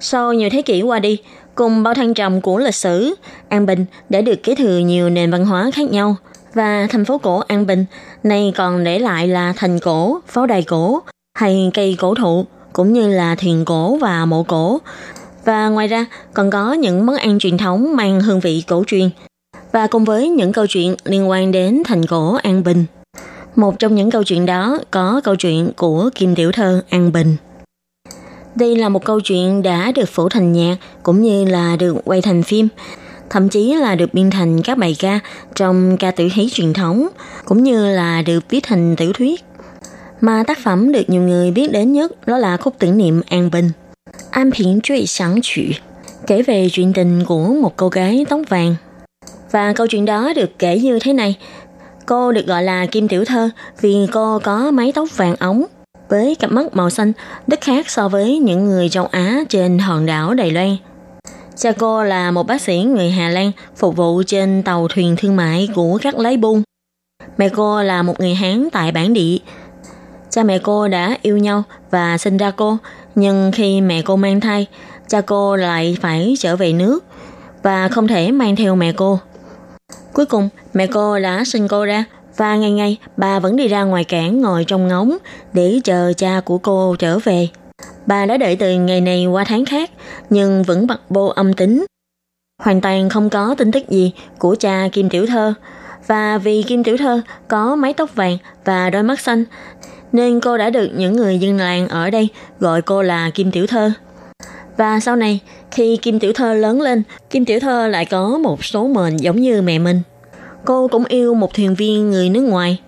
[0.00, 1.18] Sau nhiều thế kỷ qua đi,
[1.60, 3.14] cùng bao thăng trầm của lịch sử,
[3.48, 6.16] An Bình đã được kế thừa nhiều nền văn hóa khác nhau
[6.54, 7.84] và thành phố cổ An Bình
[8.22, 11.02] nay còn để lại là thành cổ, pháo đài cổ
[11.38, 14.78] hay cây cổ thụ cũng như là thuyền cổ và mộ cổ.
[15.44, 19.10] Và ngoài ra còn có những món ăn truyền thống mang hương vị cổ truyền
[19.72, 22.84] và cùng với những câu chuyện liên quan đến thành cổ An Bình.
[23.56, 27.36] Một trong những câu chuyện đó có câu chuyện của Kim Tiểu Thơ An Bình.
[28.54, 32.22] Đây là một câu chuyện đã được phổ thành nhạc cũng như là được quay
[32.22, 32.68] thành phim,
[33.30, 35.20] thậm chí là được biên thành các bài ca
[35.54, 37.08] trong ca tử hí truyền thống,
[37.44, 39.44] cũng như là được viết thành tiểu thuyết.
[40.20, 43.50] Mà tác phẩm được nhiều người biết đến nhất đó là khúc tưởng niệm An
[43.50, 43.70] Bình.
[44.30, 45.06] An 平 Trụy
[46.26, 48.74] kể về chuyện tình của một cô gái tóc vàng.
[49.50, 51.38] Và câu chuyện đó được kể như thế này.
[52.06, 55.64] Cô được gọi là Kim Tiểu Thơ vì cô có mái tóc vàng ống
[56.10, 57.12] với cặp mắt màu xanh
[57.46, 60.76] rất khác so với những người châu Á trên hòn đảo Đài Loan.
[61.56, 65.36] Cha cô là một bác sĩ người Hà Lan phục vụ trên tàu thuyền thương
[65.36, 66.62] mại của các lái buôn.
[67.38, 69.36] Mẹ cô là một người Hán tại bản địa.
[70.30, 72.76] Cha mẹ cô đã yêu nhau và sinh ra cô,
[73.14, 74.66] nhưng khi mẹ cô mang thai,
[75.08, 77.04] cha cô lại phải trở về nước
[77.62, 79.18] và không thể mang theo mẹ cô.
[80.12, 82.04] Cuối cùng, mẹ cô đã sinh cô ra
[82.40, 85.16] và ngày ngày bà vẫn đi ra ngoài cảng ngồi trong ngóng
[85.52, 87.48] để chờ cha của cô trở về.
[88.06, 89.90] Bà đã đợi từ ngày này qua tháng khác,
[90.30, 91.84] nhưng vẫn bật bô âm tính.
[92.62, 95.54] Hoàn toàn không có tin tức gì của cha Kim Tiểu Thơ.
[96.06, 99.44] Và vì Kim Tiểu Thơ có mái tóc vàng và đôi mắt xanh,
[100.12, 102.28] nên cô đã được những người dân làng ở đây
[102.60, 103.92] gọi cô là Kim Tiểu Thơ.
[104.76, 108.64] Và sau này, khi Kim Tiểu Thơ lớn lên, Kim Tiểu Thơ lại có một
[108.64, 110.02] số mệnh giống như mẹ mình
[110.64, 112.80] cô cũng yêu một thuyền viên người nước ngoài.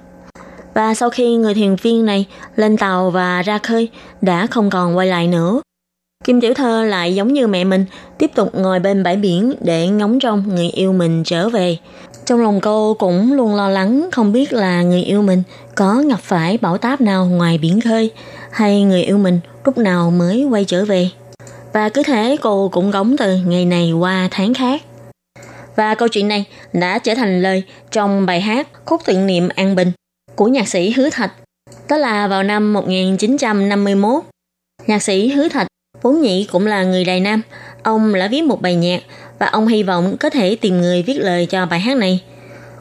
[0.75, 3.89] Và sau khi người thuyền viên này lên tàu và ra khơi
[4.21, 5.61] đã không còn quay lại nữa.
[6.25, 7.85] Kim Tiểu Thơ lại giống như mẹ mình,
[8.19, 11.79] tiếp tục ngồi bên bãi biển để ngóng trông người yêu mình trở về.
[12.27, 15.43] Trong lòng cô cũng luôn lo lắng không biết là người yêu mình
[15.75, 18.11] có gặp phải bão táp nào ngoài biển khơi
[18.51, 21.11] hay người yêu mình lúc nào mới quay trở về.
[21.73, 24.83] Và cứ thế cô cũng góng từ ngày này qua tháng khác.
[25.77, 29.75] Và câu chuyện này đã trở thành lời trong bài hát Khúc tưởng niệm An
[29.75, 29.93] Bình
[30.35, 31.33] của nhạc sĩ Hứa Thạch.
[31.89, 34.23] Đó là vào năm 1951.
[34.87, 35.67] Nhạc sĩ Hứa Thạch
[36.03, 37.43] vốn nhĩ cũng là người Đài Nam.
[37.83, 39.03] Ông đã viết một bài nhạc
[39.39, 42.23] và ông hy vọng có thể tìm người viết lời cho bài hát này.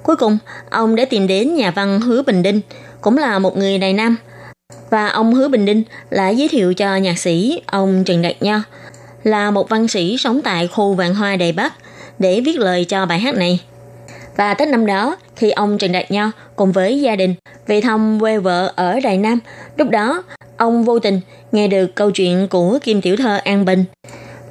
[0.03, 0.37] Cuối cùng,
[0.69, 2.61] ông đã tìm đến nhà văn Hứa Bình Đinh,
[3.01, 4.15] cũng là một người Đài Nam.
[4.89, 8.59] Và ông Hứa Bình Đinh đã giới thiệu cho nhạc sĩ ông Trần Đạt Nho,
[9.23, 11.73] là một văn sĩ sống tại khu Vạn Hoa Đài Bắc,
[12.21, 13.59] để viết lời cho bài hát này.
[14.37, 17.35] Và Tết năm đó, khi ông Trần Đạt Nho cùng với gia đình
[17.67, 19.39] về thăm quê vợ ở Đài Nam,
[19.77, 20.23] lúc đó
[20.57, 21.19] ông vô tình
[21.51, 23.85] nghe được câu chuyện của Kim Tiểu Thơ An Bình.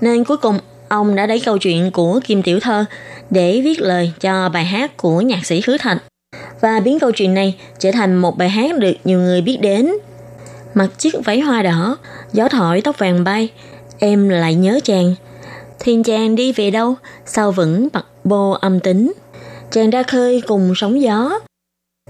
[0.00, 0.58] Nên cuối cùng
[0.88, 2.84] ông đã lấy câu chuyện của Kim Tiểu Thơ
[3.30, 6.02] để viết lời cho bài hát của nhạc sĩ Hứa Thạch
[6.60, 9.92] và biến câu chuyện này trở thành một bài hát được nhiều người biết đến.
[10.74, 11.96] Mặc chiếc váy hoa đỏ,
[12.32, 13.48] gió thổi tóc vàng bay,
[13.98, 15.14] em lại nhớ chàng.
[15.80, 16.94] Thiên chàng đi về đâu,
[17.26, 19.12] sao vẫn bật bô âm tính.
[19.70, 21.38] Chàng ra khơi cùng sóng gió.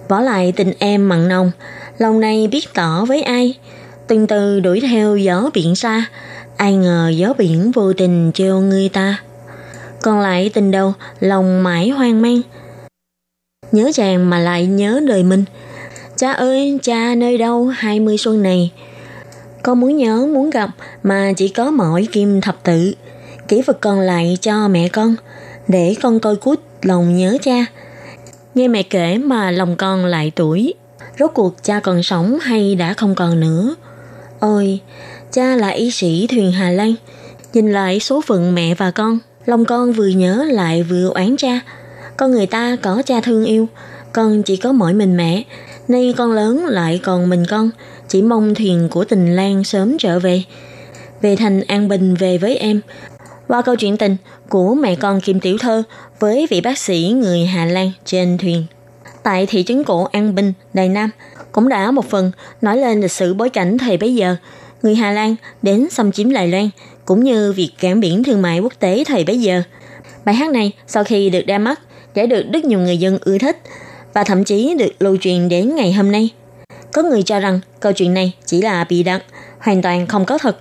[0.09, 1.51] Bỏ lại tình em mặn nồng,
[1.99, 3.59] lòng này biết tỏ với ai.
[4.07, 6.05] Từng từ đuổi theo gió biển xa,
[6.57, 9.23] ai ngờ gió biển vô tình trêu người ta.
[10.03, 12.41] Còn lại tình đầu, lòng mãi hoang mang.
[13.73, 15.45] Nhớ chàng mà lại nhớ đời mình.
[16.17, 18.73] Cha ơi, cha nơi đâu hai mươi xuân này?
[19.63, 20.71] Con muốn nhớ, muốn gặp
[21.03, 22.95] mà chỉ có mỗi kim thập tự.
[23.51, 25.15] Kỹ vật còn lại cho mẹ con,
[25.69, 27.67] để con coi cút lòng nhớ cha.
[28.55, 30.75] Nghe mẹ kể mà lòng con lại tuổi.
[31.19, 33.75] Rốt cuộc cha còn sống hay đã không còn nữa?
[34.41, 34.81] Ôi,
[35.33, 36.95] cha là y sĩ thuyền Hà Lan.
[37.53, 41.61] Nhìn lại số phận mẹ và con, lòng con vừa nhớ lại vừa oán cha.
[42.17, 43.69] Con người ta có cha thương yêu,
[44.13, 45.43] con chỉ có mỗi mình mẹ.
[45.89, 47.71] Nay con lớn lại còn mình con,
[48.09, 50.43] chỉ mong thuyền của tình Lan sớm trở về.
[51.23, 52.81] Về thành an bình về với em.
[53.51, 54.17] Qua câu chuyện tình
[54.49, 55.83] của mẹ con Kim Tiểu Thơ
[56.21, 58.65] với vị bác sĩ người Hà Lan trên thuyền.
[59.23, 61.11] Tại thị trấn cổ An Bình, Đài Nam,
[61.53, 64.37] cũng đã một phần nói lên lịch sử bối cảnh thời bấy giờ,
[64.83, 66.71] người Hà Lan đến xâm chiếm Đài Loan,
[67.05, 69.63] cũng như việc cảng biển thương mại quốc tế thời bấy giờ.
[70.25, 71.81] Bài hát này sau khi được ra mắt
[72.15, 73.57] đã được rất nhiều người dân ưa thích
[74.15, 76.31] và thậm chí được lưu truyền đến ngày hôm nay.
[76.93, 79.23] Có người cho rằng câu chuyện này chỉ là bị đặt,
[79.59, 80.57] hoàn toàn không có thật,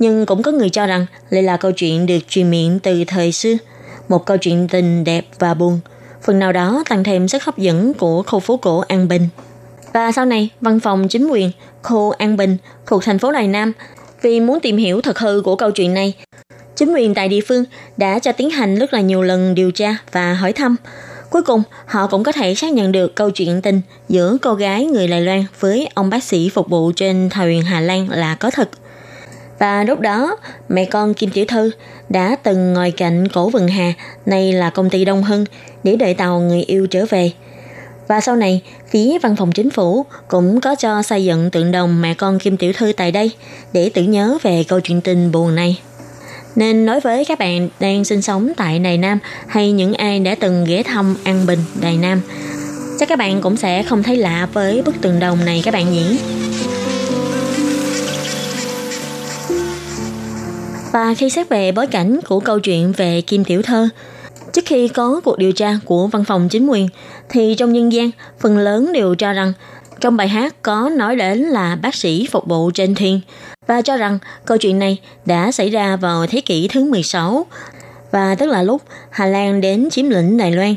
[0.00, 3.32] nhưng cũng có người cho rằng đây là câu chuyện được truyền miệng từ thời
[3.32, 3.54] xưa,
[4.08, 5.80] một câu chuyện tình đẹp và buồn,
[6.22, 9.28] phần nào đó tăng thêm sức hấp dẫn của khu phố cổ An Bình.
[9.92, 11.50] Và sau này, văn phòng chính quyền
[11.82, 13.72] khu An Bình thuộc thành phố Đài Nam
[14.22, 16.14] vì muốn tìm hiểu thật hư của câu chuyện này,
[16.76, 17.64] chính quyền tại địa phương
[17.96, 20.76] đã cho tiến hành rất là nhiều lần điều tra và hỏi thăm.
[21.30, 24.84] Cuối cùng, họ cũng có thể xác nhận được câu chuyện tình giữa cô gái
[24.84, 28.50] người Đài Loan với ông bác sĩ phục vụ trên thuyền Hà Lan là có
[28.50, 28.68] thật.
[29.60, 30.36] Và lúc đó,
[30.68, 31.70] mẹ con Kim Tiểu Thư
[32.08, 33.92] đã từng ngồi cạnh cổ vườn hà,
[34.26, 35.44] nay là công ty Đông Hưng,
[35.84, 37.32] để đợi tàu người yêu trở về.
[38.08, 42.02] Và sau này, phía văn phòng chính phủ cũng có cho xây dựng tượng đồng
[42.02, 43.30] mẹ con Kim Tiểu Thư tại đây
[43.72, 45.80] để tưởng nhớ về câu chuyện tình buồn này.
[46.56, 50.34] Nên nói với các bạn đang sinh sống tại Đài Nam hay những ai đã
[50.34, 52.20] từng ghé thăm An Bình, Đài Nam,
[52.98, 55.92] chắc các bạn cũng sẽ không thấy lạ với bức tượng đồng này các bạn
[55.92, 56.18] nhỉ?
[60.92, 63.88] Và khi xét về bối cảnh của câu chuyện về Kim Tiểu Thơ,
[64.52, 66.88] trước khi có cuộc điều tra của văn phòng chính quyền,
[67.28, 69.52] thì trong nhân gian, phần lớn đều cho rằng
[70.00, 73.20] trong bài hát có nói đến là bác sĩ phục vụ trên thuyền
[73.66, 77.46] và cho rằng câu chuyện này đã xảy ra vào thế kỷ thứ 16
[78.10, 80.76] và tức là lúc Hà Lan đến chiếm lĩnh Đài Loan.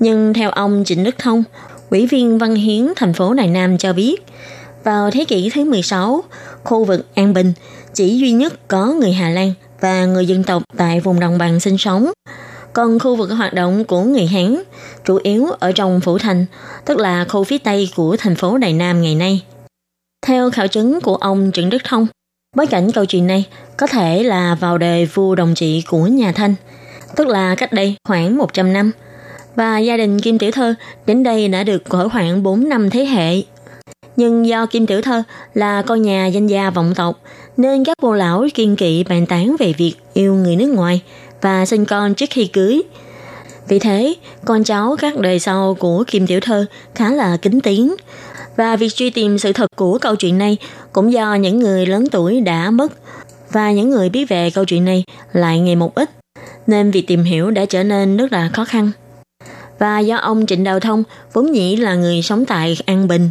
[0.00, 1.44] Nhưng theo ông Trịnh Đức Thông,
[1.90, 4.26] ủy viên văn hiến thành phố Đài Nam cho biết,
[4.84, 6.24] vào thế kỷ thứ 16,
[6.64, 7.52] khu vực An Bình
[7.94, 11.60] chỉ duy nhất có người Hà Lan và người dân tộc tại vùng đồng bằng
[11.60, 12.12] sinh sống.
[12.72, 14.62] Còn khu vực hoạt động của người Hán
[15.04, 16.46] chủ yếu ở trong phủ thành,
[16.84, 19.42] tức là khu phía tây của thành phố Đài Nam ngày nay.
[20.26, 22.06] Theo khảo chứng của ông Trần Đức Thông,
[22.56, 23.44] bối cảnh câu chuyện này
[23.76, 26.54] có thể là vào đời vua đồng trị của nhà Thanh,
[27.16, 28.92] tức là cách đây khoảng 100 năm.
[29.56, 30.74] Và gia đình Kim Tiểu Thơ
[31.06, 33.42] đến đây đã được cỡ khoảng 4 năm thế hệ.
[34.16, 35.22] Nhưng do Kim Tiểu Thơ
[35.54, 37.20] là con nhà danh gia vọng tộc,
[37.56, 41.02] nên các vô lão kiên kỵ bàn tán về việc yêu người nước ngoài
[41.42, 42.82] và sinh con trước khi cưới.
[43.68, 44.14] Vì thế,
[44.44, 47.94] con cháu các đời sau của Kim Tiểu Thơ khá là kính tiếng.
[48.56, 50.56] Và việc truy tìm sự thật của câu chuyện này
[50.92, 52.92] cũng do những người lớn tuổi đã mất
[53.52, 56.10] và những người biết về câu chuyện này lại ngày một ít,
[56.66, 58.90] nên việc tìm hiểu đã trở nên rất là khó khăn.
[59.78, 63.30] Và do ông Trịnh Đào Thông vốn nhĩ là người sống tại An Bình,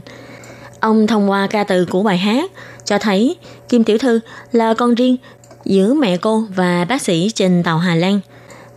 [0.80, 2.52] ông thông qua ca từ của bài hát
[2.86, 3.36] cho thấy
[3.70, 4.20] Kim Tiểu Thư
[4.52, 5.18] là con riêng
[5.66, 8.20] giữa mẹ cô và bác sĩ trên tàu Hà Lan.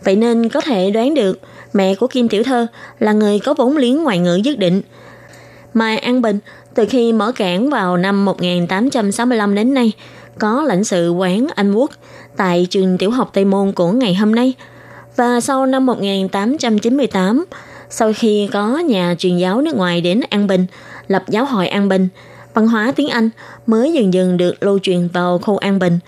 [0.03, 1.39] Vậy nên có thể đoán được
[1.73, 2.67] mẹ của Kim Tiểu Thơ
[2.99, 4.81] là người có vốn liếng ngoại ngữ nhất định.
[5.73, 6.39] Mai An Bình,
[6.73, 9.91] từ khi mở cảng vào năm 1865 đến nay,
[10.39, 11.91] có lãnh sự quán Anh Quốc
[12.37, 14.53] tại trường tiểu học Tây Môn của ngày hôm nay.
[15.15, 17.45] Và sau năm 1898,
[17.89, 20.65] sau khi có nhà truyền giáo nước ngoài đến An Bình,
[21.11, 22.07] lập giáo hội An Bình,
[22.53, 23.29] văn hóa tiếng Anh
[23.67, 25.99] mới dần dần được lưu truyền vào khu An Bình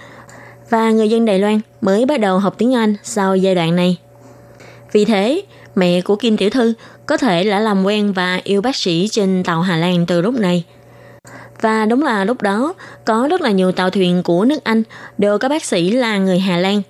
[0.70, 3.98] và người dân Đài Loan mới bắt đầu học tiếng Anh sau giai đoạn này.
[4.92, 5.42] Vì thế,
[5.76, 6.74] mẹ của Kim Tiểu Thư
[7.06, 10.34] có thể đã làm quen và yêu bác sĩ trên tàu Hà Lan từ lúc
[10.34, 10.64] này.
[11.62, 12.74] Và đúng là lúc đó
[13.06, 14.84] có rất là nhiều tàu thuyền của nước Anh
[15.18, 16.82] đều có bác sĩ là người Hà Lan.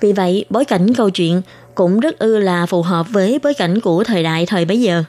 [0.00, 1.42] Vì vậy, bối cảnh câu chuyện
[1.74, 5.04] cũng rất ư là phù hợp với bối cảnh của thời đại thời bấy giờ.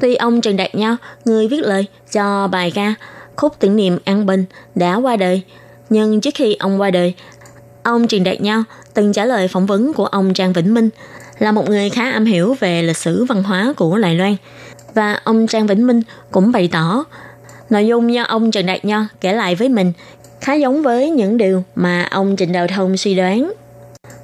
[0.00, 2.94] Tuy ông Trần Đạt Nho, người viết lời cho bài ca
[3.36, 4.44] Khúc tưởng niệm An Bình
[4.74, 5.42] đã qua đời,
[5.90, 7.14] nhưng trước khi ông qua đời,
[7.82, 10.88] ông Trần Đạt Nho từng trả lời phỏng vấn của ông Trang Vĩnh Minh
[11.38, 14.36] là một người khá am hiểu về lịch sử văn hóa của Đài Loan.
[14.94, 17.04] Và ông Trang Vĩnh Minh cũng bày tỏ
[17.70, 19.92] nội dung do ông Trần Đạt Nho kể lại với mình
[20.40, 23.52] khá giống với những điều mà ông Trịnh Đào Thông suy đoán.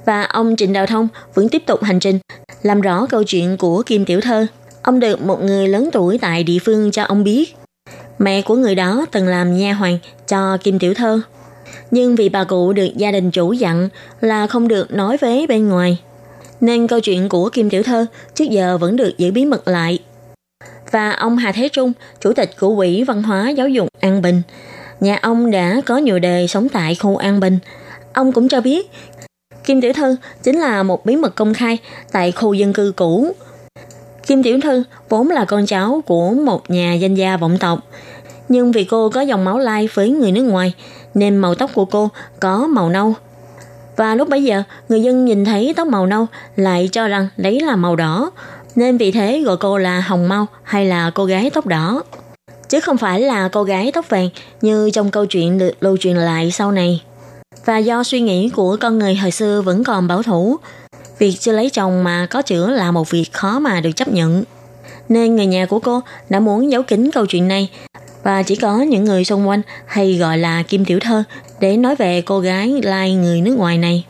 [0.05, 2.19] Và ông Trịnh Đào Thông vẫn tiếp tục hành trình
[2.63, 4.47] làm rõ câu chuyện của Kim Tiểu Thơ.
[4.87, 7.57] Ông được một người lớn tuổi tại địa phương cho ông biết.
[8.19, 11.21] Mẹ của người đó từng làm nha hoàn cho Kim Tiểu Thơ.
[11.91, 13.89] Nhưng vì bà cụ được gia đình chủ dặn
[14.21, 16.01] là không được nói với bên ngoài,
[16.61, 19.99] nên câu chuyện của Kim Tiểu Thơ trước giờ vẫn được giữ bí mật lại.
[20.91, 24.43] Và ông Hà Thế Trung, chủ tịch của Quỹ Văn hóa Giáo dục An Bình,
[25.01, 27.59] nhà ông đã có nhiều đời sống tại khu An Bình.
[28.13, 28.91] Ông cũng cho biết,
[29.65, 31.79] Kim Tiểu Thư chính là một bí mật công khai
[32.13, 33.33] tại khu dân cư cũ.
[34.27, 37.79] Kim Tiểu Thư vốn là con cháu của một nhà danh gia vọng tộc,
[38.49, 40.75] nhưng vì cô có dòng máu lai với người nước ngoài,
[41.15, 42.09] nên màu tóc của cô
[42.41, 43.15] có màu nâu.
[43.97, 47.61] Và lúc bấy giờ, người dân nhìn thấy tóc màu nâu lại cho rằng đấy
[47.61, 48.31] là màu đỏ,
[48.75, 52.03] nên vì thế gọi cô là hồng mau hay là cô gái tóc đỏ.
[52.69, 54.29] Chứ không phải là cô gái tóc vàng
[54.61, 57.03] như trong câu chuyện được lưu truyền lại sau này.
[57.65, 60.57] Và do suy nghĩ của con người hồi xưa vẫn còn bảo thủ,
[61.19, 64.45] việc chưa lấy chồng mà có chữa là một việc khó mà được chấp nhận.
[65.09, 67.71] Nên người nhà của cô đã muốn giấu kín câu chuyện này
[68.23, 71.23] và chỉ có những người xung quanh hay gọi là Kim Tiểu Thơ
[71.61, 74.05] để nói về cô gái lai người nước ngoài này.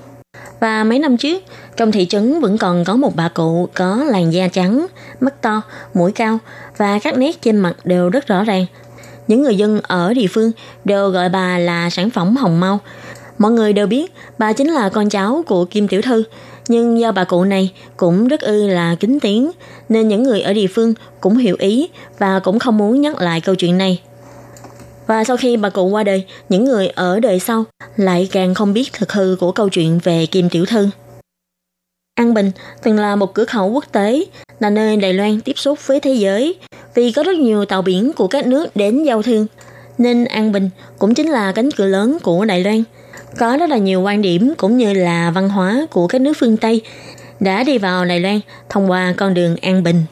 [0.61, 1.43] Và mấy năm trước,
[1.77, 4.87] trong thị trấn vẫn còn có một bà cụ có làn da trắng,
[5.21, 5.63] mắt to,
[5.95, 6.39] mũi cao
[6.77, 8.67] và các nét trên mặt đều rất rõ ràng.
[9.29, 10.53] Những người dân ở địa phương
[10.85, 12.79] đều gọi bà là sản phẩm hồng mau.
[13.39, 16.25] Mọi người đều biết bà chính là con cháu của Kim Tiểu Thư,
[16.69, 19.51] nhưng do bà cụ này cũng rất ư là kính tiếng,
[19.89, 21.89] nên những người ở địa phương cũng hiểu ý
[22.19, 24.01] và cũng không muốn nhắc lại câu chuyện này.
[25.07, 27.65] Và sau khi bà cụ qua đời, những người ở đời sau
[27.97, 30.89] lại càng không biết thực hư của câu chuyện về Kim Tiểu Thư.
[32.15, 32.51] An Bình
[32.83, 34.25] từng là một cửa khẩu quốc tế,
[34.61, 36.55] là nơi Đài Loan tiếp xúc với thế giới,
[36.95, 39.47] vì có rất nhiều tàu biển của các nước đến giao thương.
[39.99, 42.83] Nên An Bình cũng chính là cánh cửa lớn của Đài Loan.
[43.39, 46.57] Có rất là nhiều quan điểm cũng như là văn hóa của các nước phương
[46.57, 46.81] Tây
[47.41, 50.05] đã đi vào Đài Loan thông qua con đường An Bình.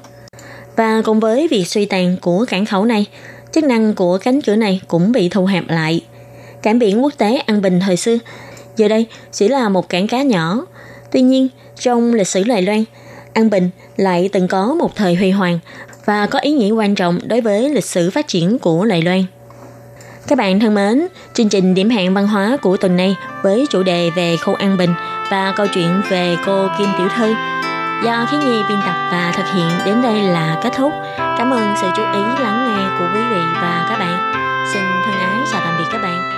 [0.77, 3.07] Và cùng với việc suy tàn của cảng khẩu này,
[3.53, 6.05] chức năng của cánh cửa này cũng bị thu hẹp lại.
[6.63, 8.19] Cảng biển quốc tế An Bình thời xưa,
[8.77, 10.67] giờ đây chỉ là một cảng cá nhỏ.
[11.13, 11.49] Tuy nhiên,
[11.81, 12.85] trong lịch sử Đài Loan,
[13.33, 15.59] An Bình lại từng có một thời huy hoàng
[16.05, 19.25] và có ý nghĩa quan trọng đối với lịch sử phát triển của Đài Loan.
[20.27, 23.83] Các bạn thân mến, chương trình điểm hẹn văn hóa của tuần này với chủ
[23.83, 24.95] đề về khu An Bình
[25.31, 27.35] và câu chuyện về cô Kim Tiểu Thư
[28.05, 30.93] do Khí Nhi biên tập và thực hiện đến đây là kết thúc.
[31.19, 34.33] Cảm ơn sự chú ý lắng nghe của quý vị và các bạn.
[34.73, 36.34] Xin thân ái chào tạm biệt các bạn.